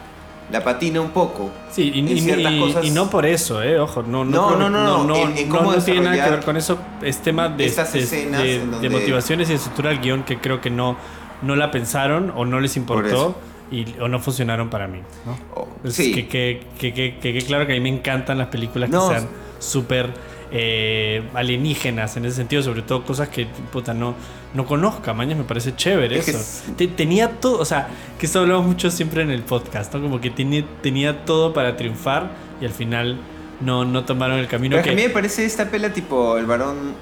[0.52, 1.50] la patina un poco.
[1.72, 4.66] Sí, y, y- y- cosas- y no por eso, eh, ojo, no, No, creo no,
[4.66, 7.70] que- no, no, en- en no tiene nada que ver con eso, es tema de,
[7.70, 10.98] de- de- motivaciones y estructura del guion que creo que no,
[11.42, 13.38] no la pensaron o no les Por importó
[13.72, 15.00] y, o no funcionaron para mí.
[15.26, 15.38] ¿no?
[15.56, 16.12] Oh, sí.
[16.14, 19.08] que, que, que, que- claro que a mí me encantan las películas No.
[19.08, 19.28] que sean
[19.60, 20.10] súper
[20.52, 24.16] eh, alienígenas en ese sentido, sobre todo cosas que puta, no,
[24.54, 26.38] no conozca, mañana me parece chévere Es eso.
[26.40, 27.88] es- Te- tenía todo, o sea,
[28.20, 30.02] que esto hablamos mucho siempre en el podcast, ¿no?
[30.02, 32.32] Como que tenía, tenía todo para triunfar
[32.62, 33.18] y al final
[33.62, 36.46] no, no tomaron el camino Pero que a mí me parece esta pela tipo el
[36.46, 36.94] varón,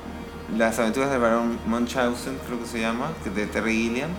[0.57, 4.09] las aventuras del varón Munchausen, creo que se llama, de Terry Gilliam.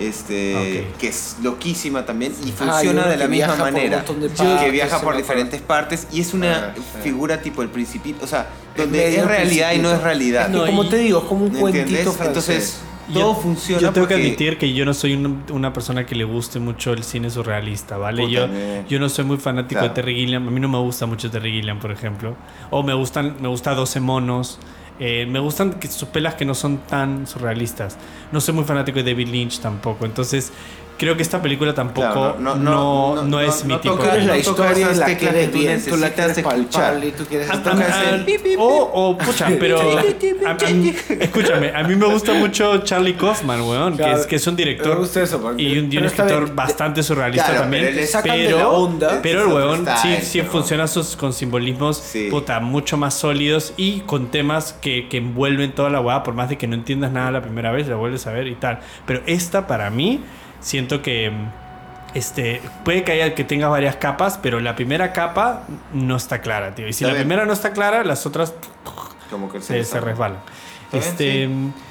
[0.00, 0.56] Este,
[0.88, 0.96] Ok.
[0.98, 4.04] que es loquísima también y Ah, funciona yo de la que misma manera.
[4.04, 6.82] que viaja por diferentes partes y es una Ah, sí.
[7.02, 10.46] figura tipo el principito, o sea, Es donde medio es realidad y no es realidad.
[10.46, 12.26] Es que No, como y- te digo, es como un ¿Me cuentito francés.
[12.26, 12.80] Entonces,
[13.12, 16.06] Yo- todo funciona Yo tengo que porque- admitir que yo no soy un- una persona
[16.06, 18.22] que le guste mucho el cine surrealista, ¿vale?
[18.22, 18.48] Puta, Yo,
[18.88, 19.88] yo no soy muy fanático Claro.
[19.88, 20.46] de Terry Gilliam.
[20.46, 22.36] A mí no me gusta mucho Terry Gilliam, por ejemplo.
[22.70, 24.58] O me gustan, me gusta 12 monos.
[25.00, 27.96] Eh, me gustan sus pelas que no son tan surrealistas.
[28.32, 30.04] No soy muy fanático de David Lynch tampoco.
[30.04, 30.52] Entonces,
[31.00, 33.80] creo que esta película tampoco Claro, no, no- no, no- no no- es no mi
[33.80, 33.96] tipo.
[34.04, 36.60] la historia, la quieres bien, tú la quieres escuchar.
[36.68, 38.56] palpable, tú quieres A- estar a- hacer a- el pi, pi, pi.
[38.58, 39.80] o, o, pucha, pero.
[40.46, 40.56] a- a-
[41.24, 44.88] escúchame, a mí me gusta mucho Charlie Kaufman, weón, que, es, que es un director
[44.94, 46.56] Me gusta eso, porque- y un, y escritor bien.
[46.56, 47.94] bastante surrealista Claro, también.
[48.22, 49.18] pero pero, la onda.
[49.22, 49.86] pero el weón
[50.22, 50.84] sí, funciona
[51.18, 56.22] con simbolismos puta, mucho más sólidos y con temas que, que envuelven toda la weá,
[56.22, 58.54] por más de que no entiendas nada la primera vez, la vuelves a ver y
[58.54, 58.80] tal.
[59.06, 60.20] Pero esta para mí,
[60.60, 61.32] siento que.
[62.12, 66.74] Este, puede que haya que tenga varias capas, pero la primera capa no está clara,
[66.74, 66.88] tío.
[66.88, 67.28] Y si Está la bien.
[67.28, 68.52] primera no está clara, las otras
[69.30, 70.40] como que se, se resbalan.
[70.92, 71.48] Este,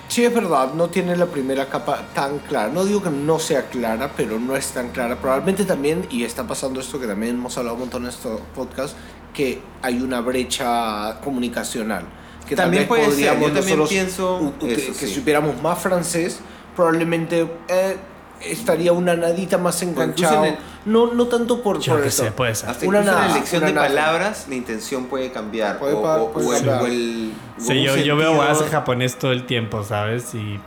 [0.09, 2.69] Sí, es verdad, no tiene la primera capa tan clara.
[2.73, 5.15] No digo que no sea clara, pero no es tan clara.
[5.17, 8.97] Probablemente también, y está pasando esto que también hemos hablado un montón en estos podcast,
[9.35, 12.05] que hay una brecha comunicacional.
[12.47, 15.13] Que También puede ser, yo podríamos también nosotros, pienso que, eso, que sí.
[15.13, 16.39] supiéramos más francés,
[16.75, 17.97] probablemente eh,
[18.41, 20.45] estaría una nadita más enganchado.
[20.45, 22.23] en el- No, no tanto por, yo por esto.
[22.23, 22.69] sé, puede ser.
[22.69, 23.87] Hasta Una nada, la elección una de nada.
[23.87, 25.77] palabras, la intención puede cambiar.
[25.79, 26.81] Puede o, pa- o- puede o el, cambiar.
[26.81, 30.33] o el- o Sí, yo, yo veo guas japonés todo el tiempo, ¿sabes?
[30.33, 30.59] Y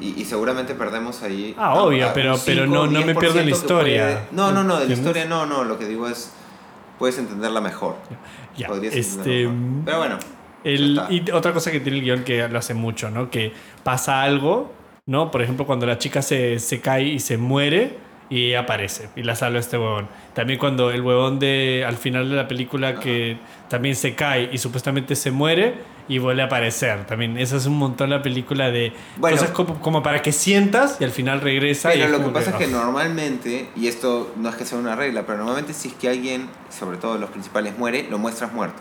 [0.00, 1.54] Y, y seguramente perdemos ahí.
[1.56, 4.02] Ah, obvio, pero- un pero no- no me 5, pierdo en la 10% que historia.
[4.04, 5.62] puede- no, no, no, de la historia no, no.
[5.62, 6.32] Lo que digo es.
[6.98, 7.94] Puedes entenderla mejor.
[8.56, 8.66] ya.
[8.68, 9.84] Podrías Este, entenderla mejor.
[9.84, 10.18] Pero bueno.
[10.64, 13.30] el- y otra cosa que tiene el guion que lo hace mucho, ¿no?
[13.30, 13.52] Que
[13.84, 14.72] pasa algo,
[15.12, 15.30] ¿no?
[15.30, 17.98] Por ejemplo, cuando la chica se, se cae y se muere
[18.30, 20.08] y aparece y la salva este huevón.
[20.32, 23.36] También cuando el huevón de al final de la película que
[23.68, 25.74] también se cae y supuestamente se muere
[26.08, 27.04] y vuelve a aparecer.
[27.04, 29.36] También eso es un montón la película de Bueno.
[29.36, 31.90] cosas como, como para que sientas y al final regresa.
[31.92, 32.68] Pero lo que pasa es que ah.
[32.68, 36.48] normalmente, y esto no es que sea una regla, pero normalmente si es que alguien,
[36.70, 38.80] sobre todo los principales, muere, lo muestras muerto.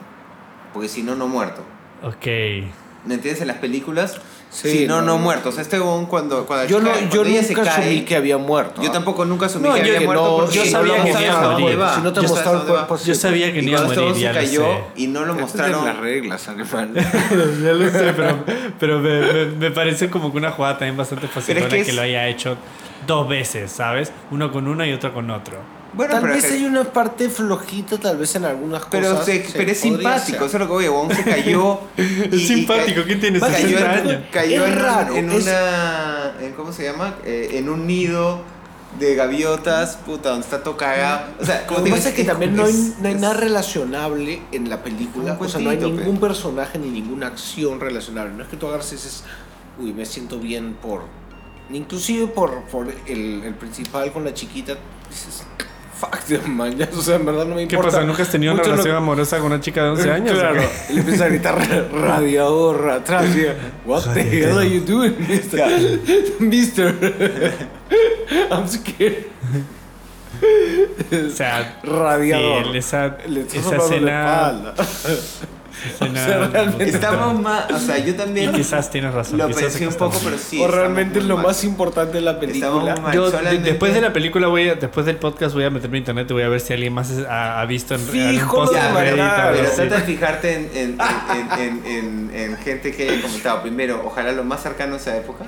[0.71, 1.61] Porque si no, no muerto.
[2.03, 2.71] Ok.
[3.06, 3.41] ¿Me entiendes?
[3.41, 4.20] En las películas,
[4.52, 5.18] Sí, si no, no, no, no.
[5.20, 5.49] muerto.
[5.49, 8.16] O sea, este huevón cuando, cuando Yo, no, chica- yo cuando nunca asumí cae, que
[8.16, 8.82] había muerto.
[8.82, 11.02] Yo tampoco nunca asumí No, que había que muerto no- porque yo no sabía que
[11.04, 11.80] mostraron iba a a morir.
[11.95, 14.84] Si no te mostraron cuerpo Yo sabía que no iba a morir, se cayó sé.
[14.97, 15.86] y no lo mostraron.
[15.86, 16.41] las reglas,
[17.64, 18.43] ya lo sé, pero,
[18.80, 21.89] pero me, me- me parece como que una jugada también bastante fácil es que, que
[21.91, 22.58] es- lo haya hecho
[23.08, 24.12] dos veces, ¿sabes?
[24.32, 25.58] Uno con uno y otro con otro.
[25.93, 29.25] Bueno, tal pero vez que- hay una parte flojita, tal vez en algunas Pero, cosas.
[29.25, 30.35] se- se pero es simpático, hacer.
[30.35, 31.79] eso es lo que voy, huevón se cayó.
[31.97, 33.39] y- Es simpático, ¿qué tiene?
[33.39, 36.33] Cayó, 60 en- cayó Es en, raro, en es- una.
[36.39, 37.15] en- ¿Cómo se llama?
[37.25, 38.39] Eh, en un nido
[38.99, 41.27] de gaviotas, puta, donde está todo cagado.
[41.41, 43.15] O sea, como Lo te que pasa es que también no hay, es- no hay
[43.15, 45.37] es- nada relacionable en la película.
[45.39, 46.27] O sea, no hay ningún pe.
[46.27, 48.33] personaje ni ninguna acción relacionable.
[48.33, 49.23] No es que tú agarres y dices,
[49.79, 51.03] uy, me siento bien por.
[51.69, 54.75] Inclusive por, por el, el principal con la chiquita.
[55.09, 55.43] Dices,
[56.02, 56.76] fuck, the man.
[56.78, 57.97] ya, O sea, en verdad no me ¿Qué importa.
[57.97, 58.04] pasa?
[58.04, 60.38] ¿Nunca has tenido una mucho lo- relación amorosa con una chica de 11 años?
[60.38, 60.70] Claro, ¿O qué?
[60.89, 63.26] y le empieza a gritar ra- radiador atrás.
[63.36, 63.45] Y,
[63.88, 65.99] What the hell are you doing, mister?
[66.39, 67.68] mister.
[68.49, 69.26] I'm scared.
[70.41, 72.72] O sea, Radiador.
[72.72, 74.74] sí, esa, Le esa escena,
[75.99, 77.72] O sea, realmente Estamos más.
[77.72, 78.51] O sea, yo Y también.
[78.51, 79.38] quizás tienes razón.
[79.39, 80.61] Lo pensé un poco, pero sí.
[80.61, 81.47] o realmente muy lo mal.
[81.47, 82.95] más importante de la película.
[83.13, 85.97] Yo, de- solamente- después de la película voy a, después del podcast voy a meterme
[85.97, 88.63] a internet y voy a ver si alguien más ha, ha visto en, en Fijo,
[88.76, 89.76] en pero, así.
[89.76, 93.61] trata de fijarte en, en, en, en, en- en gente que haya comentado.
[93.61, 95.45] Primero, ojalá lo más cercano a esa época.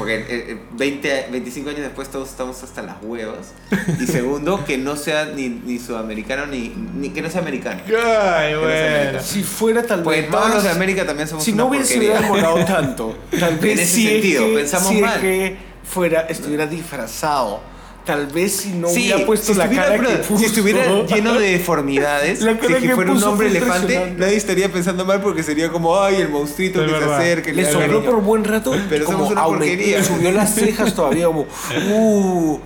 [0.00, 3.52] Porque eh, eh, 20, 25 años después todos estamos hasta las huevas.
[4.00, 7.80] Y segundo, que no sea ni, ni sudamericano ni, ni que no sea americano.
[7.86, 9.20] Ay, bueno.
[9.22, 11.68] Si fuera tal Pues vez todos más- los de América también somos si una no
[11.68, 15.20] hubiese demorado tanto, tal vez En ese si es sentido, que- pensamos si es mal.
[15.20, 17.60] que fuera, estuviera disfrazado.
[18.04, 20.38] Tal vez si no Sí, hubiera puesto si la cara pero que puso.
[20.38, 24.36] si estuviera lleno de deformidades, La si cara que que fuera un hombre elefante, nadie
[24.36, 27.52] estaría pensando mal porque sería como, ay, el monstruito que se acerca.
[27.52, 28.04] Le sobró cariño".
[28.04, 29.98] por buen rato, Pero como somos una porquería.
[29.98, 31.46] le subió las cejas todavía como,
[31.90, 32.60] uh,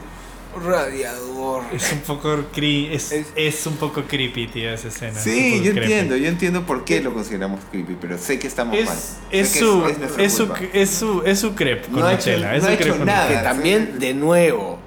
[0.64, 1.62] radiador.
[1.72, 5.18] Es un poco cre- es, Es- es un poco creepy, tío, esa escena.
[5.18, 5.80] Sí, yo creepy.
[5.92, 8.96] entiendo, yo entiendo por qué lo consideramos creepy, pero sé que estamos mal.
[9.30, 9.84] Es, su,
[10.18, 12.76] es su, es su es su crepe con No hecho- Nutella, es no su ha
[12.76, 13.28] hecho nada.
[13.28, 14.78] Que también, de nuevo,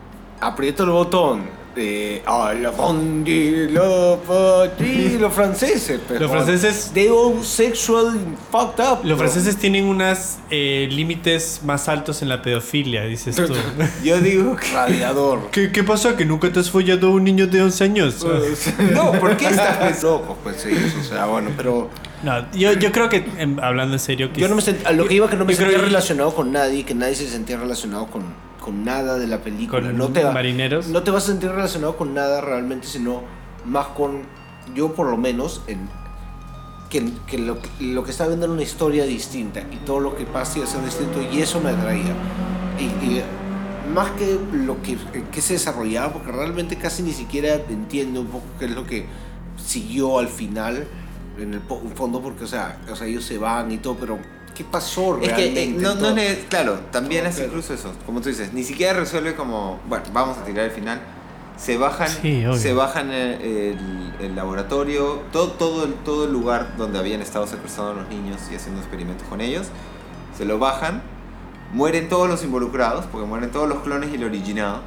[0.41, 1.57] aprieto el botón.
[1.77, 6.01] De, ah, la fondi, lo pati, los franceses.
[6.07, 8.17] pero- Los franceses- They all sexual
[8.51, 8.99] fucked up.
[9.03, 9.17] Los bro.
[9.17, 13.53] franceses tienen unos límites más altos en la pedofilia, dices tú.
[14.03, 14.71] Yo digo que...
[14.73, 15.51] Radiador.
[15.51, 16.17] ¿Qué, ¿Qué pasa?
[16.17, 18.25] ¿Que nunca te has follado a un niño de 11 años?
[18.93, 20.35] No, ¿por qué estás locos?
[20.43, 21.89] Pues sí, eso, o sea, bueno, pero.
[22.23, 24.91] No, yo, yo creo que, em, hablando en serio, que Yo no me sent- a
[24.93, 27.57] lo que iba que no me sentía que- relacionado con nadie, que nadie se sentía
[27.57, 28.23] relacionado con,
[28.67, 29.81] con nada de la película.
[29.81, 30.87] Con no te va- marineros.
[30.89, 33.21] No te vas a sentir relacionado con nada realmente, sino
[33.63, 34.23] más con.
[34.75, 35.87] Yo, por lo menos, en,
[36.89, 40.17] que, que lo, que- lo que estaba viendo era una historia distinta y todo lo
[40.17, 42.13] que pasa iba a ser distinto y eso me atraía.
[42.77, 43.23] Y, y
[43.93, 44.97] más que lo que,
[45.31, 49.05] que se desarrollaba, porque realmente casi ni siquiera entiendo un poco qué es lo que
[49.55, 50.85] siguió al final,
[51.39, 51.61] en el
[51.95, 54.19] fondo, porque, o sea, o sea, ellos se van y todo, pero
[54.57, 55.53] ¿qué pasó Es realmente?
[55.53, 58.93] que eh, no, no es, claro, también es incluso eso, como tú dices, ni siquiera
[58.93, 60.99] resuelve como, bueno, vamos a tirar el final.
[61.57, 66.75] Se bajan, Sí, se bajan el, el- el laboratorio, todo, todo, el, todo el lugar
[66.77, 69.67] donde habían estado secuestrados los niños y haciendo experimentos con ellos.
[70.37, 71.01] Se lo bajan,
[71.73, 74.81] mueren todos los involucrados, porque mueren todos los clones y el original.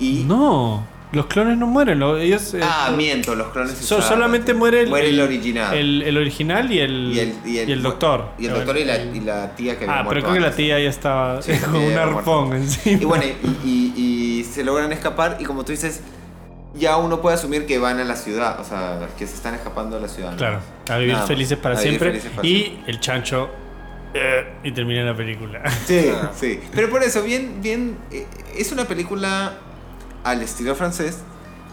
[0.00, 0.84] Y No,
[1.14, 1.98] los clones no mueren.
[1.98, 5.74] lo- ellos, eh, ah, miento, los clones so- solamente muere el, muere el, original.
[5.76, 8.30] El, el original y el, y el, y el- doctor.
[8.38, 10.50] Y el doctor y la, y la tía que había Ah, pero creo que la
[10.52, 13.02] tía ya estaba Sí, con un arpón encima.
[13.02, 13.94] Y bueno, y, y-
[14.40, 16.00] y se logran escapar y como tú dices,
[16.74, 19.96] ya uno puede asumir que van a la ciudad, o sea, que se están escapando
[19.96, 20.32] de la ciudad.
[20.32, 20.36] ¿no?
[20.36, 20.58] Claro,
[20.88, 22.10] a vivir Nada felices para siempre.
[22.10, 22.90] felices para y siempre.
[22.92, 23.48] el chancho.
[24.12, 25.62] eh, y termina la película.
[25.86, 26.60] Sí, sí.
[26.74, 29.54] Pero por eso, bien, bien, eh, es una película
[30.24, 31.18] al estilo francés,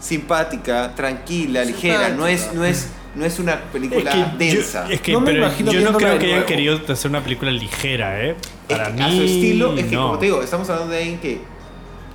[0.00, 4.86] simpática, tranquila, ligera, no es, no es, no es una película Es que, densa.
[4.88, 7.22] yo, es que No me pero imagino yo no creo que hayan querido hacer una
[7.22, 8.36] película ligera, ¿eh?
[8.68, 9.02] Es Para que mí.
[9.02, 10.02] a su estilo, es que no.
[10.08, 11.40] como te digo, estamos hablando de alguien que,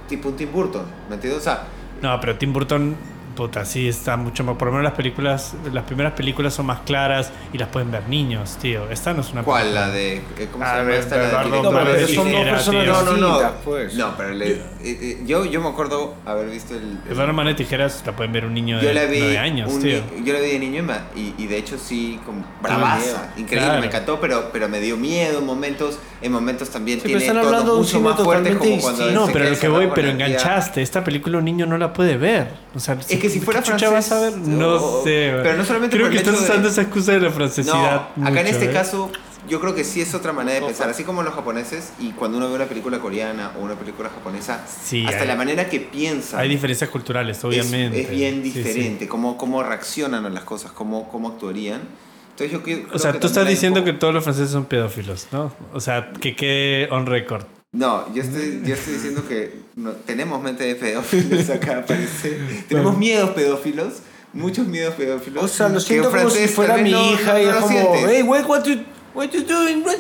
[0.10, 1.42] tipo un Tim Burton, ¿me entiendes?
[1.42, 1.64] O sea,
[2.02, 2.96] No, pero Tim Burton,
[3.38, 4.58] puta, sí está mucho más.
[4.58, 8.10] Por lo menos las películas, las primeras películas son más claras y las pueden ver
[8.10, 8.90] niños, tío.
[8.90, 9.62] Esta no es una ¿cuál?
[9.62, 9.88] película.
[9.88, 11.16] La de, eh, ¿cómo se Ah, llama de- esta?
[11.18, 12.88] La No, pero de son dos personas.
[12.88, 13.28] No, no, no.
[13.28, 13.94] distintas, pues.
[13.96, 17.00] No, pero le- eh, eh, yo, yo me acuerdo haber visto el.
[17.06, 19.72] el- Eduardo Mano de Tijeras la pueden ver un niño de la vi 9 años,
[19.72, 20.02] un tío.
[20.26, 20.86] yo la vi de niño
[21.16, 23.80] y, y, y de hecho sí como bravaza, increíble, Claro.
[23.82, 27.26] me encantó, pero, pero me dio miedo en momentos, en momentos también Sí, pero tiene
[27.32, 29.12] están tonos hablando de un mucho más fuertes como cuando.
[29.12, 30.82] No, pero lo que voy, pero enganchaste.
[30.82, 32.50] Esta película un niño no la puede ver.
[32.76, 34.38] O sea, Es que si fuera ¿qué chucha francés, vas a ver?
[34.38, 35.32] No o- sé.
[35.44, 38.10] pero no solamente Creo que estás hecho de- usando esa excusa de la francesidad.
[38.16, 38.72] No, acá en este ¿eh?
[38.72, 39.12] caso
[39.48, 42.38] yo creo que sí es otra manera de pensar, así como los japoneses y cuando
[42.38, 45.80] uno ve una película coreana o una película japonesa, Sí, hasta hay- la manera que
[45.80, 48.02] piensan Hay diferencias culturales, es- obviamente.
[48.02, 48.58] Es, bien Sí, sí.
[48.60, 51.82] diferente, Cómo, cómo reaccionan a las cosas, cómo, cómo actuarían.
[52.40, 55.28] Entonces yo creo O sea, que tú estás diciendo que todos los franceses son pedófilos,
[55.32, 55.52] ¿no?
[55.74, 57.44] O sea, que quede on record.
[57.72, 62.40] No, yo estoy, yo estoy diciendo que no- tenemos mente de pedófilos acá, parece.
[62.70, 63.96] tenemos miedos pedófilos,
[64.34, 65.44] muchos miedos pedófilos.
[65.44, 67.70] O sea, lo que siento como si fuera mi hija no- y no es como,
[67.70, 68.06] sientes.
[68.08, 68.76] hey, wait, what you,
[69.16, 69.84] what you doing?
[69.84, 69.96] What,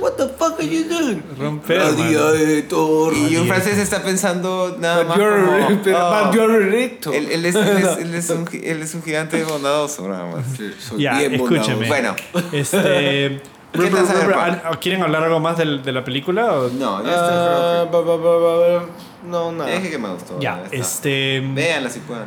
[0.00, 1.22] what the fuck are you doing?
[1.38, 1.78] Romper.
[1.78, 3.12] Radiator.
[3.14, 7.12] Y un francés está pensando nada But más you're, como, pero, "Oh, but you're erecto.
[7.12, 10.44] él, él es, él, es, él es un, él es un gigante bondadoso, nada más.
[10.80, 11.86] Soy Ya, bien escúcheme.
[11.88, 12.14] Bueno,
[12.52, 13.40] Este.
[13.72, 14.78] ¿Qué tal Cyberpunk?
[14.80, 16.52] ¿Quieren hablar algo más del- de la película?
[16.54, 18.86] o- no, Ah, ba, ba, ba, ba.
[19.28, 19.70] No, creo nada.
[19.70, 20.40] Dije que me gustó.
[20.40, 20.76] Ya, está.
[20.76, 21.40] este.
[21.54, 22.24] Véanla si pueden.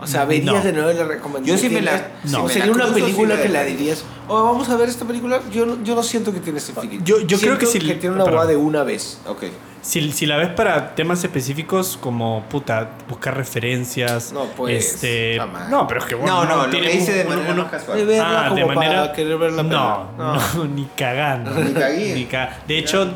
[0.00, 0.62] O sea, verías No.
[0.62, 1.56] de nuevo la recomendación.
[1.56, 4.42] Yo sí me la- No, me sería la una película sí que la dirías, oh,
[4.44, 5.40] vamos a ver esta película.
[5.52, 7.00] Yo, no- yo no siento que tiene ese feeling.
[7.04, 9.18] Yo- yo creo que sí- que tiene una boda de una vez.
[9.26, 9.44] Ok.
[9.84, 14.32] Si, si la ves para temas específicos como puta, buscar referencias.
[14.32, 15.68] No, pues, Este, jamás.
[15.68, 16.44] no, pero es que bueno.
[16.44, 17.98] No, no, lo tiene que hice de manera uno- más casual.
[17.98, 19.00] De verla Ah, como de manera.
[19.02, 21.50] para querer ver la no, no, ni cagando.
[21.50, 22.14] Ni cagué.
[22.14, 23.12] Ni ca- De hecho,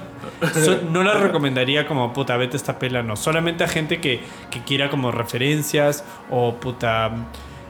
[0.53, 3.17] so- no la recomendaría como puta, vete esta pela, no.
[3.17, 7.11] Solamente a gente que, que quiera como referencias o puta.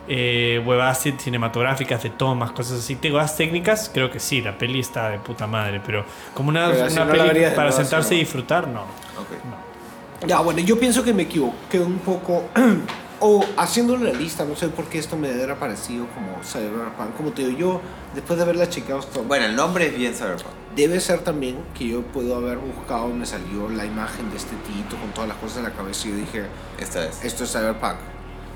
[0.08, 4.80] Eh, huevadas cin- cinematográficas de tomas, cosas así, temas técnicas, creo que sí, la peli
[4.80, 6.04] está de puta madre, pero
[6.34, 8.20] como una, Pero una no peli para nuevo, sentarse sí, y no.
[8.24, 8.82] disfrutar, no.
[8.82, 10.26] Ok.
[10.26, 12.44] Ya, bueno, yo pienso que me equivoqué un poco.
[13.20, 17.16] o haciéndole la lista, no sé por qué esto me era parecido como Cyberpunk.
[17.16, 17.80] Como te digo, yo,
[18.14, 20.46] después de haberla chequeado, esto, Bueno, el nombre es bien Cyberpunk.
[20.76, 24.96] debe ser también que yo puedo haber buscado, me salió la imagen de este tito
[24.96, 26.42] con todas las cosas en la cabeza y yo dije,
[26.78, 27.24] Esta es.
[27.24, 27.96] esto es Cyberpunk.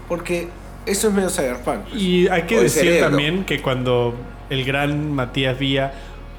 [0.08, 0.48] Porque
[0.86, 1.80] eso es medio Cyberpunk.
[1.90, 2.02] pues.
[2.02, 4.14] Y hay que O decir también que cuando
[4.50, 5.92] el gran Matías Villa,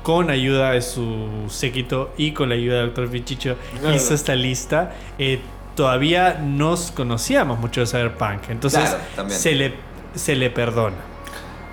[0.03, 3.95] con ayuda de su séquito y con la ayuda del doctor Pichicho, Claro.
[3.95, 5.39] hizo esta lista, eh,
[5.75, 8.49] todavía nos conocíamos mucho de Cyberpunk.
[8.49, 8.81] Entonces
[9.15, 9.73] Claro, se, le,
[10.13, 10.97] se le perdona.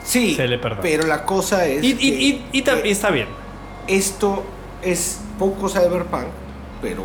[0.04, 0.82] sí, se le perdona.
[0.82, 1.82] pero la cosa es.
[1.82, 1.92] Y, y-
[2.52, 3.26] y- que y está bien.
[3.88, 4.44] esto
[4.82, 6.26] es poco Cyberpunk,
[6.80, 7.02] pero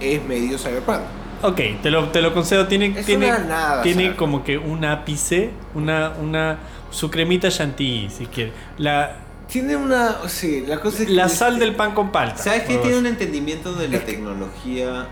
[0.00, 1.00] es medio Cyberpunk.
[1.46, 2.66] Ok, te lo, te lo concedo.
[2.66, 6.58] Tiene, tiene, nada, tiene como que un ápice, una, una,
[6.90, 8.54] su cremita chantilly, si quieres.
[8.78, 9.16] La,
[9.46, 10.26] Tiene una.
[10.28, 11.14] Sí, la cosa es que.
[11.14, 12.42] la sal del pan con palta.
[12.42, 12.78] ¿Sabes qué?
[12.78, 15.06] Tiene un entendimiento de la tecnología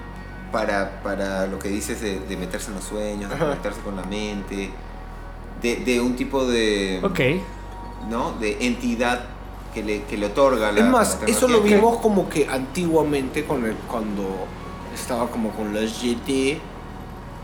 [0.50, 3.44] para, para lo que dices de, de meterse en los sueños, de Ajá.
[3.46, 4.70] conectarse con la mente,
[5.60, 7.20] de, de un tipo de, Ok.
[8.08, 8.32] ¿no?
[8.40, 9.20] de entidad
[9.74, 13.44] que le, que le otorga la Es más, la eso lo vimos como que antiguamente
[13.44, 14.46] con el, cuando
[14.94, 16.58] estaba como con la GT,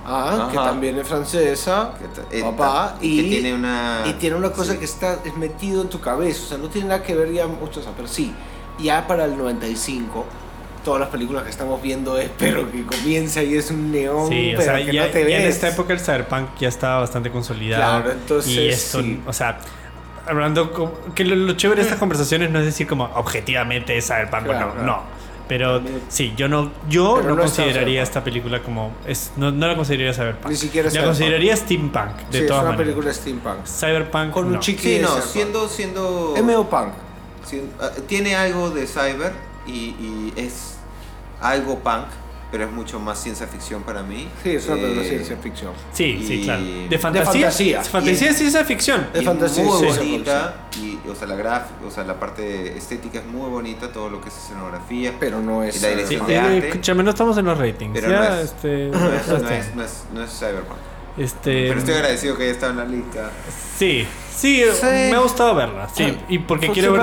[0.07, 1.93] ah, que también es francesa,
[2.31, 4.79] Que eh, papá, ta- y que tiene una- y tiene una cosa sí.
[4.79, 7.47] que está es metido en tu cabeza, o sea, no tiene nada que ver ya
[7.47, 8.33] mucho, o sea, pero sí,
[8.79, 10.25] ya para el 95
[10.85, 14.55] todas las películas que estamos viendo es pero que comienza y es un neón, Sí,
[14.55, 15.55] o pero sea, que ya, no te ya en ves.
[15.57, 18.03] esta época el cyberpunk ya estaba bastante consolidado.
[18.03, 19.21] Claro, entonces, Y esto, sí.
[19.27, 19.59] o sea,
[20.27, 20.73] hablando,
[21.15, 24.67] que lo, lo chévere de estas conversaciones no es decir como objetivamente es cyberpunk, Claro,
[24.69, 24.87] no, claro.
[24.87, 25.03] no.
[25.49, 29.75] Pero sí, yo no, yo Pero no, consideraría esta película como, es, no, no la
[29.77, 30.51] consideraría cyberpunk.
[30.51, 31.09] Ni siquiera La cyberpunk.
[31.17, 32.77] consideraría steampunk, de Sí, es todas una maneras.
[32.95, 33.67] película steampunk.
[33.67, 36.89] Cyberpunk, Con un chiqui- Sí, no, siendo, siendo, Es medio punk.
[37.81, 39.33] ah, tiene algo de cyber
[39.67, 40.77] y, y es
[41.41, 42.05] algo punk,
[42.51, 44.29] pero es mucho más ciencia ficción para mí.
[44.43, 45.73] Sí, es una película de Eh, ciencia ficción.
[45.93, 46.63] Sí, sí, y- claro.
[46.65, 47.33] de De fantasía.
[47.51, 47.83] fantasía.
[47.85, 49.07] Fantasía Y- es ciencia ficción.
[49.13, 53.19] De fantasía, muy sí, bonita y o sea la graf, o sea la parte estética
[53.19, 55.77] es muy bonita todo lo que es escenografía Pero no es.
[55.77, 56.69] Y la Sí, dirección eh, de arte.
[56.69, 57.93] escúchame, no estamos en los ratings.
[57.93, 60.79] Pero ya, no es- este, no es, no es, no es- no es cyberpunk
[61.19, 63.31] este, pero estoy agradecido que haya estado en la lista
[63.77, 64.87] Sí, sí, Sí.
[64.87, 65.89] me ha gustado verla.
[65.93, 67.03] Sí, Ah, y porque quiero ver.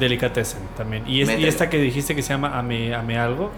[0.00, 1.04] Delicatessen también.
[1.06, 3.52] Y, es- y esta que dijiste que se llama Ame, Ame Algo.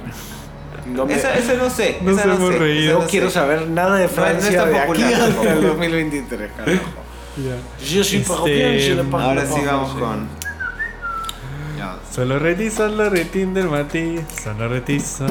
[0.93, 3.01] No, me- esa, esa no sé Nos esa no hemos sé, reído.
[3.01, 3.35] no quiero sé.
[3.35, 5.67] saber nada de No, no es Francia tan de aquí popular hasta el tampoco.
[5.69, 6.83] 2023, carajo.
[7.87, 10.29] Yo soy Este, ahora sí vamos con
[12.13, 14.17] Solo reti, solo retin del mati.
[14.43, 15.29] Solo reti son.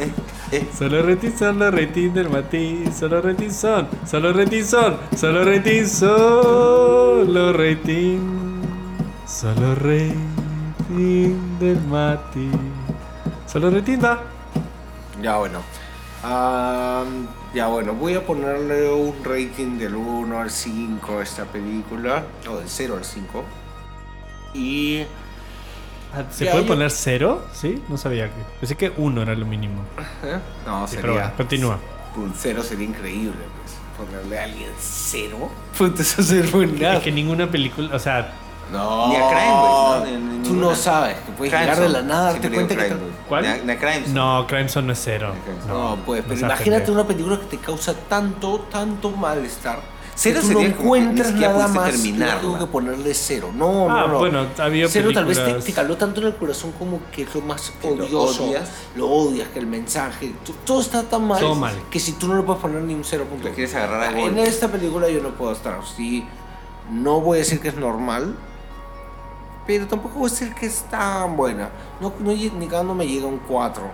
[0.00, 0.10] eh,
[0.52, 2.84] eh, Solo reti, solo retin del mati.
[2.98, 3.86] Solo retin son.
[4.10, 4.96] Solo retin son.
[5.14, 8.62] Solo retin solo retin.
[9.26, 12.48] Solo retin del mati.
[13.46, 14.18] Solo retin va.
[15.22, 15.60] Ya bueno.
[16.22, 22.24] Am, ya bueno, voy a ponerle un rating del 1 al 5 a esta película.
[22.48, 23.44] O del 0 al 5.
[24.54, 25.02] Y.
[26.14, 27.44] Ah, ¿Se puede yo- poner cero?
[27.52, 27.82] ¿Sí?
[27.88, 28.34] No sabía que.
[28.60, 29.82] Pensé que uno era lo mínimo.
[30.24, 30.38] ¿eh?
[30.66, 31.00] No, Sí, sería.
[31.02, 31.78] pero bueno, continúa.
[32.16, 33.76] Un 0 sería increíble, pues.
[34.08, 35.50] Ponerle a alguien 0.
[35.78, 36.98] Puta, eso sería buenazo.
[36.98, 38.32] Es que ninguna película, o sea,
[38.72, 39.08] No.
[39.08, 40.32] Ni a Crime Wave, ¿no?
[40.32, 40.70] Ni- Tú ninguna.
[40.70, 42.80] no sabes que puedes Crime llegar de la nada, darte digo cuenta que.
[42.80, 43.16] Crime te- Wave.
[43.28, 43.42] ¿Cuál?
[43.42, 44.14] Ni a- ni a Crime Zone.
[44.14, 45.32] no, Crime Zone no es cero.
[45.68, 49.80] No, pues, pero imagínate una película que te causa tanto, tanto malestar.
[50.14, 51.92] Cero que tú no sería ni encuentras nada más.
[52.02, 53.50] Tengo que ponerle cero.
[53.54, 54.18] No, Ah, no, no.
[54.18, 57.34] bueno, ha habido Cero tal vez te, caló tanto en el corazón como que es
[57.34, 58.44] lo más Que lo odioso.
[58.44, 58.68] odias.
[58.94, 60.34] Lo odias, que el mensaje.
[60.66, 61.74] todo está tan mal, Todo mal.
[61.90, 63.48] que si tú no le puedes poner ni un cero punto.
[63.54, 64.48] Quieres agarrar a En golpes.
[64.50, 65.78] esta película yo no puedo estar.
[65.96, 66.26] Sí,
[66.90, 68.36] no voy a decir que es normal.
[69.66, 71.70] Pero tampoco voy a decir que es tan buena.
[72.00, 73.84] No, no, lle- ni cada uno me llega un 4.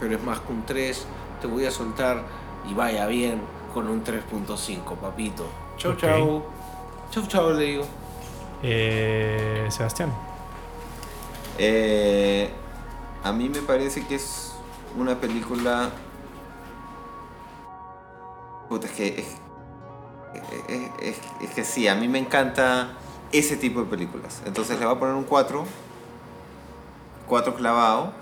[0.00, 1.06] Pero es más que un 3.
[1.40, 2.22] Te voy a soltar
[2.70, 3.40] y vaya bien
[3.72, 5.46] con un 3.5, papito.
[5.76, 6.42] Chau, chau.
[7.10, 7.84] Chau, chau, le digo.
[8.62, 10.12] Eh, Sebastián.
[11.58, 12.50] Eh,
[13.22, 14.52] a mí me parece que es
[14.96, 15.90] una película.
[18.68, 19.08] Puta, es que.
[19.20, 19.26] Es,
[20.68, 22.88] es- es- es que sí, a mí me encanta
[23.34, 24.42] ese tipo de películas.
[24.46, 25.64] Entonces le voy a poner un 4.
[27.26, 28.12] 4 clavado.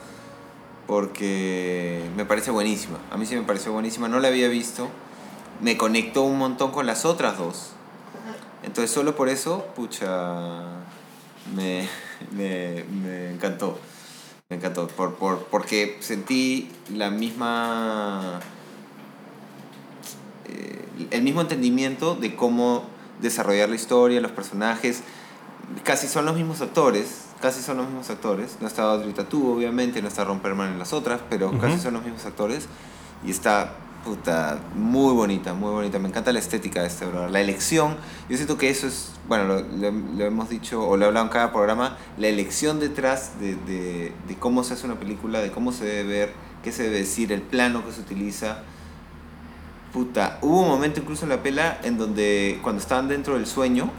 [0.87, 2.99] Porque me parece buenísima.
[3.11, 4.09] A mí sí me pareció buenísima.
[4.09, 4.89] No la había visto.
[5.61, 7.73] Me conectó un montón con las otras dos.
[8.65, 10.63] Entonces solo por eso, pucha,
[11.55, 11.89] me,
[12.33, 13.79] me, me encantó.
[14.49, 14.89] Me encantó.
[14.89, 18.41] Por, por, porque sentí la misma...
[20.49, 22.85] eh, el mismo entendimiento de cómo
[23.23, 25.03] desarrollar la historia, los personajes.
[25.85, 28.57] Casi son los mismos actores, casi son los mismos actores.
[28.61, 31.59] No está Audrey Tatu, obviamente, no está Ron Perlman en las otras, pero Ujú.
[31.59, 32.67] casi son los mismos actores.
[33.25, 35.99] Y está, puta, muy bonita, muy bonita.
[35.99, 37.31] Me encanta la estética de este, brother.
[37.31, 37.97] La elección,
[38.29, 41.25] yo siento que eso es, bueno, lo, lo- lo hemos dicho o lo he hablado
[41.27, 45.53] en cada programa, la elección detrás de, de, de cómo se hace una película, de
[45.53, 48.59] cómo se debe ver, qué se debe decir, el plano que se utiliza.
[49.93, 53.91] Puta, hubo un momento incluso en la pela en donde cuando estaban dentro del sueño,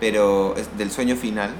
[0.00, 1.50] pero es del sueño final,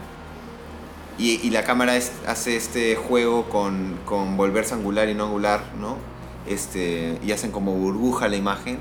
[1.18, 5.60] y, y la cámara es- hace este juego con, con volverse angular y no angular,
[5.78, 5.96] ¿no?
[6.46, 8.78] Este, y hacen como burbuja la imagen,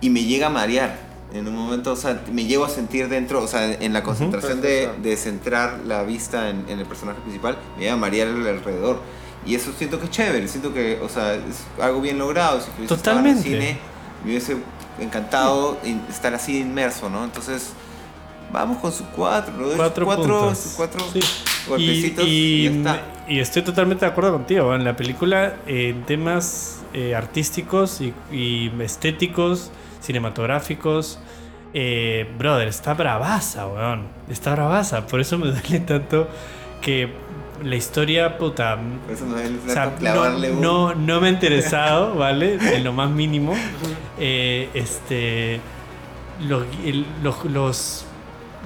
[0.00, 1.08] y me llega a marear.
[1.32, 4.60] En un momento, o sea, me llego a sentir dentro, o sea, en la concentración
[4.60, 8.46] de, de centrar la vista en, en el personaje principal, me llega a marear el
[8.46, 8.98] alrededor.
[9.46, 12.60] Y eso siento que es chévere, siento que, o sea, es algo bien logrado.
[12.60, 13.42] Si estado en el Totalmente.
[13.44, 13.78] cine,
[14.24, 14.56] me hubiese
[14.98, 17.24] encantado estar así inmerso, ¿no?
[17.24, 17.72] Entonces,
[18.52, 19.68] vamos con sus cuatro, ¿no?
[19.76, 20.58] Cuatro, puntos.
[20.58, 21.20] sus cuatro Sí.
[21.68, 23.02] golpecitos y, y, y- ya está.
[23.28, 24.74] y estoy totalmente de acuerdo contigo.
[24.74, 31.18] En la película, en temas eh, artísticos y, y estéticos, cinematográficos,
[31.72, 34.08] eh, brother, está bravaza, weón.
[34.28, 35.06] Está bravaza.
[35.06, 36.28] Por eso me duele tanto
[36.82, 37.12] que
[37.62, 38.78] la historia, puta.
[39.10, 42.58] Eso me duele O sea, clavarle no, no, no me ha interesado, ¿vale?
[42.76, 43.54] En lo más mínimo.
[44.18, 45.60] Eh, este.
[46.46, 46.64] Los,
[47.22, 48.04] los, los-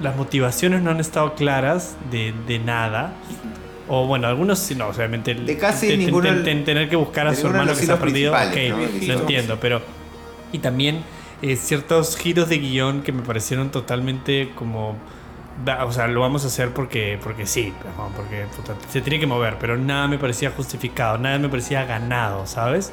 [0.01, 3.13] las motivaciones no han estado claras de, de nada.
[3.87, 5.33] O bueno, algunos sí, no, obviamente.
[5.35, 7.91] De casi ten- ninguno ten- del- ten- tener que buscar a su hermano que se
[7.91, 8.77] ha perdido, ok, ¿no?
[9.07, 9.81] lo entiendo, pero.
[10.51, 11.01] Y también
[11.41, 14.95] eh, ciertos giros de guion que me parecieron totalmente como.
[15.85, 17.73] O sea, lo vamos a hacer porque, porque sí,
[18.15, 22.45] porque puta, se tiene que mover, pero nada me parecía justificado, nada me parecía ganado,
[22.45, 22.91] ¿sabes?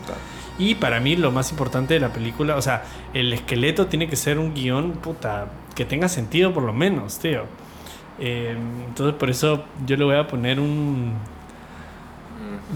[0.59, 2.85] Y para mí lo más importante de la película, o sea,
[3.15, 7.47] el esqueleto tiene que ser un guion, puta, que tenga sentido por lo menos, tío.
[8.21, 8.57] Eh,
[8.87, 11.15] entonces por eso yo le voy a poner un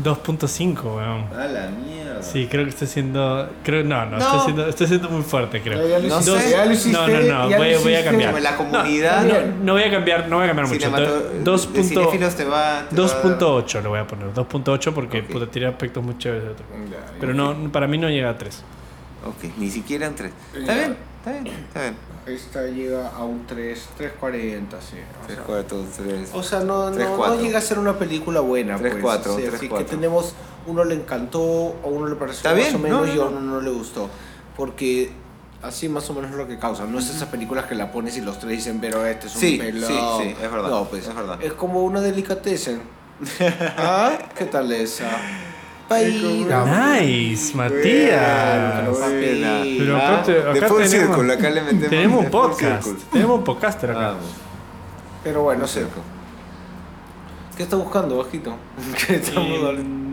[0.02, 1.24] 2.5, weón.
[1.38, 2.22] A la mierda.
[2.22, 3.48] Sí, creo que estoy siendo.
[3.62, 4.24] Creo, no, no, No.
[4.24, 5.86] Estoy, siendo, estoy siendo muy fuerte, creo.
[5.88, 6.50] Ya lo No sé.
[6.50, 8.30] ya lo hiciste, no, no, no, ya voy, lo voy a cambiar.
[8.30, 10.80] Como la comunidad No, no voy a cambiar, no voy a cambiar mucho.
[10.80, 14.06] cinemato- Dos de punto- cinéfilos te va, te va a dar- 2.8 le voy a
[14.06, 14.32] poner.
[14.32, 15.26] 2.8 porque Ok.
[15.26, 16.64] puta, tiene aspectos muy chéveres de otro.
[16.90, 18.62] Ya, Pero no, para mí no llega a 3.
[19.26, 20.32] Ok, ni siquiera en tres.
[20.54, 20.78] Está Ya.
[20.78, 21.96] bien, está bien, está bien.
[22.26, 24.96] Esta llega a un 3, 3.40, sí.
[25.22, 26.30] O Tres, sea, cuatro, tres.
[26.32, 28.76] O sea, no, no, no llega a ser una película buena.
[28.78, 29.02] Tres, pues.
[29.04, 30.34] cuatro, O sea, tres, así que tenemos,
[30.66, 33.20] uno le encantó, o uno le pareció Está más bien, o menos no, no, y
[33.20, 33.30] a no.
[33.30, 34.08] uno no le gustó.
[34.56, 35.12] Porque
[35.62, 36.84] así más o menos es lo que causa.
[36.84, 39.40] No es esas películas que la pones y los tres dicen, pero este es un
[39.40, 39.88] Sí, pelón.
[39.88, 41.38] sí, sí, es verdad, No, pues es verdad.
[41.42, 42.80] Es como una delicatessen.
[43.78, 44.18] ¿Ah?
[44.36, 45.08] ¿Qué tal esa?
[45.88, 46.98] Paira.
[47.00, 48.88] Nice, Matías.
[48.98, 49.76] papi.
[49.78, 52.88] Pero acá, te- de acá tenemos, circle, acá le metemos tenemos un podcast.
[53.12, 54.00] Tenemos un podcaster acá.
[54.00, 54.24] Vamos.
[55.22, 55.80] Pero bueno, Full sé.
[55.80, 56.02] circle.
[57.56, 58.56] ¿Qué está buscando, bajito?
[59.06, 60.06] ¿Qué estamos hablando?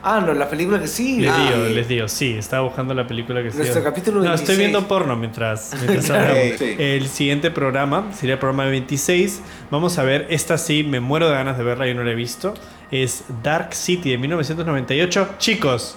[0.00, 1.20] Ah, no, la película que sí.
[1.20, 3.82] les Ah, digo, y- les digo, sí, estaba buscando la película que Nuestro sea.
[3.84, 4.58] capítulo No, estoy 26.
[4.58, 6.58] viendo porno mientras, mientras Claro, hablamos.
[6.58, 6.76] sí.
[6.78, 9.42] El siguiente programa sería el programa 26.
[9.70, 12.14] Vamos a ver, esta sí, me muero de ganas de verla, yo no la he
[12.14, 12.54] visto.
[12.90, 15.28] Es Dark City de 1998.
[15.38, 15.96] Chicos,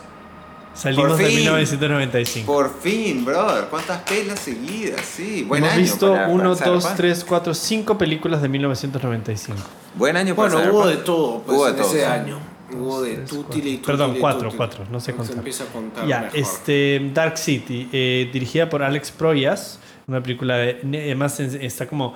[0.74, 1.36] salimos de fin.
[1.38, 2.52] 1995.
[2.52, 3.66] Por fin, brother.
[3.70, 5.02] ¿Cuántas pelas seguidas?
[5.02, 5.82] Sí, buen Hemos año.
[5.84, 6.98] visto para- 1, para 2, Cyberpunk.
[6.98, 9.58] 3, 4, 5 películas de 1995.
[9.96, 12.04] Buen año para Bueno, hubo de todo pues, Hubo de en todo, ese sí.
[12.06, 12.40] año.
[12.74, 14.58] Hubo de tutile y tutile Perdón, cuatro, tutile.
[14.58, 15.38] cuatro, no sé Se contar.
[15.38, 16.40] empieza a contar Ya, mejor.
[16.40, 22.16] este Dark City, eh, dirigida por Alex Proyas, una película de, además es- está como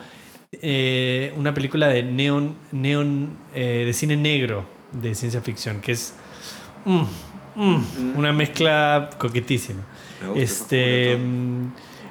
[0.62, 6.14] eh, una película de neon, neon eh, de cine negro de ciencia ficción, que es
[6.86, 7.02] mm,
[7.56, 9.82] mm, una mezcla coquetísima.
[10.22, 11.66] Me gusta Este, mm,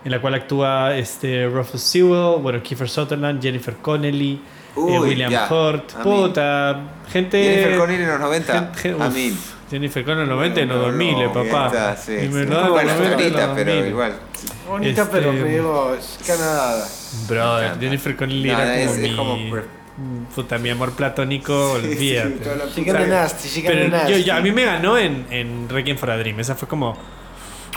[0.04, 4.34] en la cual actúa este Rufus Sewell, bueno, Kiefer Sutherland, Jennifer Connelly,
[4.76, 5.80] eh, William a mí.
[6.02, 6.80] puta,
[7.10, 8.52] gente Jennifer Connelly en los 90.
[8.52, 9.34] Gen- gen- a uf, mí.
[9.70, 11.96] Jennifer Connelly en los 90 y en los No, 2000, eh, no, papá.
[11.96, 12.28] sí, Y sí.
[12.28, 13.90] verdad, Bueno, en los 90 y en los ahorita, pero 2000.
[13.90, 14.12] igual.
[14.68, 16.86] Bonita, este- pero digo, es Canadá.
[17.28, 17.80] Encanta.
[17.80, 19.16] Jennifer Connelly No, era es- como es mi...
[19.16, 19.74] como
[20.34, 22.44] Puta, mi amor platónico, Sí, sí, olvídate.
[22.84, 24.12] got nasty, Pero nasty.
[24.12, 26.40] yo, yo- a mí me ganó en, en Requiem for a Dream.
[26.40, 26.98] Esa fue como...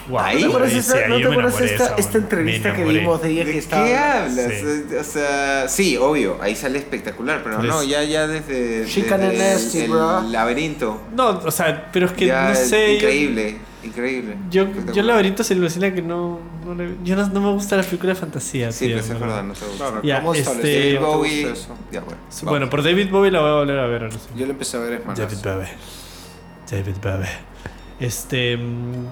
[0.09, 0.35] Wow, Ahí.
[0.35, 1.85] ¿No te acuerdas sí, esta, sí, ¿no ahí te yo me acuerdas enamoré de esta,
[1.85, 3.85] esa, esta bueno, entrevista que vimos de ella ¿De que estaba...
[3.85, 4.51] qué hablas?
[4.59, 4.95] Sí.
[4.95, 9.91] O sea, sí, obvio, ahí sale espectacular, pero no, ya, ya desde, desde nasty, el
[9.91, 10.21] bro.
[10.23, 11.01] laberinto.
[11.13, 12.87] No, o sea, pero es que ya no sé...
[12.87, 14.35] yo- increíble, increíble.
[14.49, 15.05] Yo, yo, Espectacular.
[15.05, 16.39] Laberinto se alucina que no...
[16.65, 19.43] no le- yo no, no me gusta la película de fantasía, Sí, tío, es verdad,
[19.43, 19.77] no te gusta.
[19.85, 20.51] Claro, Ya, ¿cómo este-
[20.95, 21.49] David no Bowie.
[21.49, 21.75] gusta eso?
[21.91, 22.03] Ya,
[22.43, 22.69] bueno.
[22.69, 24.03] Por David Bowie la voy a volver a ver.
[24.03, 24.19] ahora sí.
[24.35, 25.17] Yo lo empecé a ver, es más.
[25.17, 25.67] David Bowie.
[26.71, 27.29] David Bowie.
[27.99, 28.57] Este.
[28.57, 29.07] mm,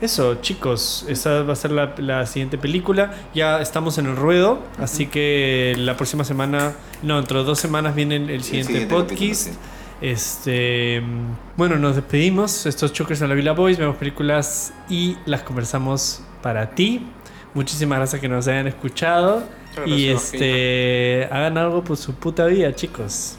[0.00, 3.12] eso, chicos, esa va a ser la, la siguiente película.
[3.34, 7.94] Ya estamos en el ruedo, así que la próxima semana, no, dentro de dos semanas
[7.94, 9.10] viene el, siguiente podcast.
[9.10, 9.50] capítulo, sí.
[10.00, 11.02] Este,
[11.56, 12.66] bueno, nos despedimos.
[12.66, 17.06] Estos Chokers a la Villa Boys, vemos películas y las conversamos para ti.
[17.54, 19.42] Muchísimas gracias que nos hayan escuchado
[19.84, 23.36] y este hagan algo por su puta vida, chicos.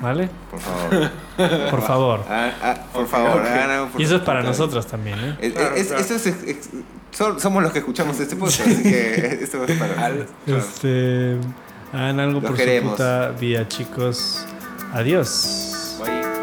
[0.00, 0.30] ¿Vale?
[0.50, 1.10] Por favor.
[1.70, 2.20] Por favor.
[2.30, 5.36] Ah, ah, por favor, hagan algo por Y eso es para nosotros también, ¿eh?
[5.40, 6.00] Es- Claro, es- claro.
[6.00, 6.68] Esto es, ex- ex-
[7.10, 10.30] so- somos los que escuchamos este podcast, así que esto es para nosotros.
[10.46, 11.36] Este,
[11.92, 12.92] hagan algo Los por queremos.
[12.92, 14.46] su puta vida, chicos.
[14.94, 15.83] Adiós.
[16.04, 16.33] Bye.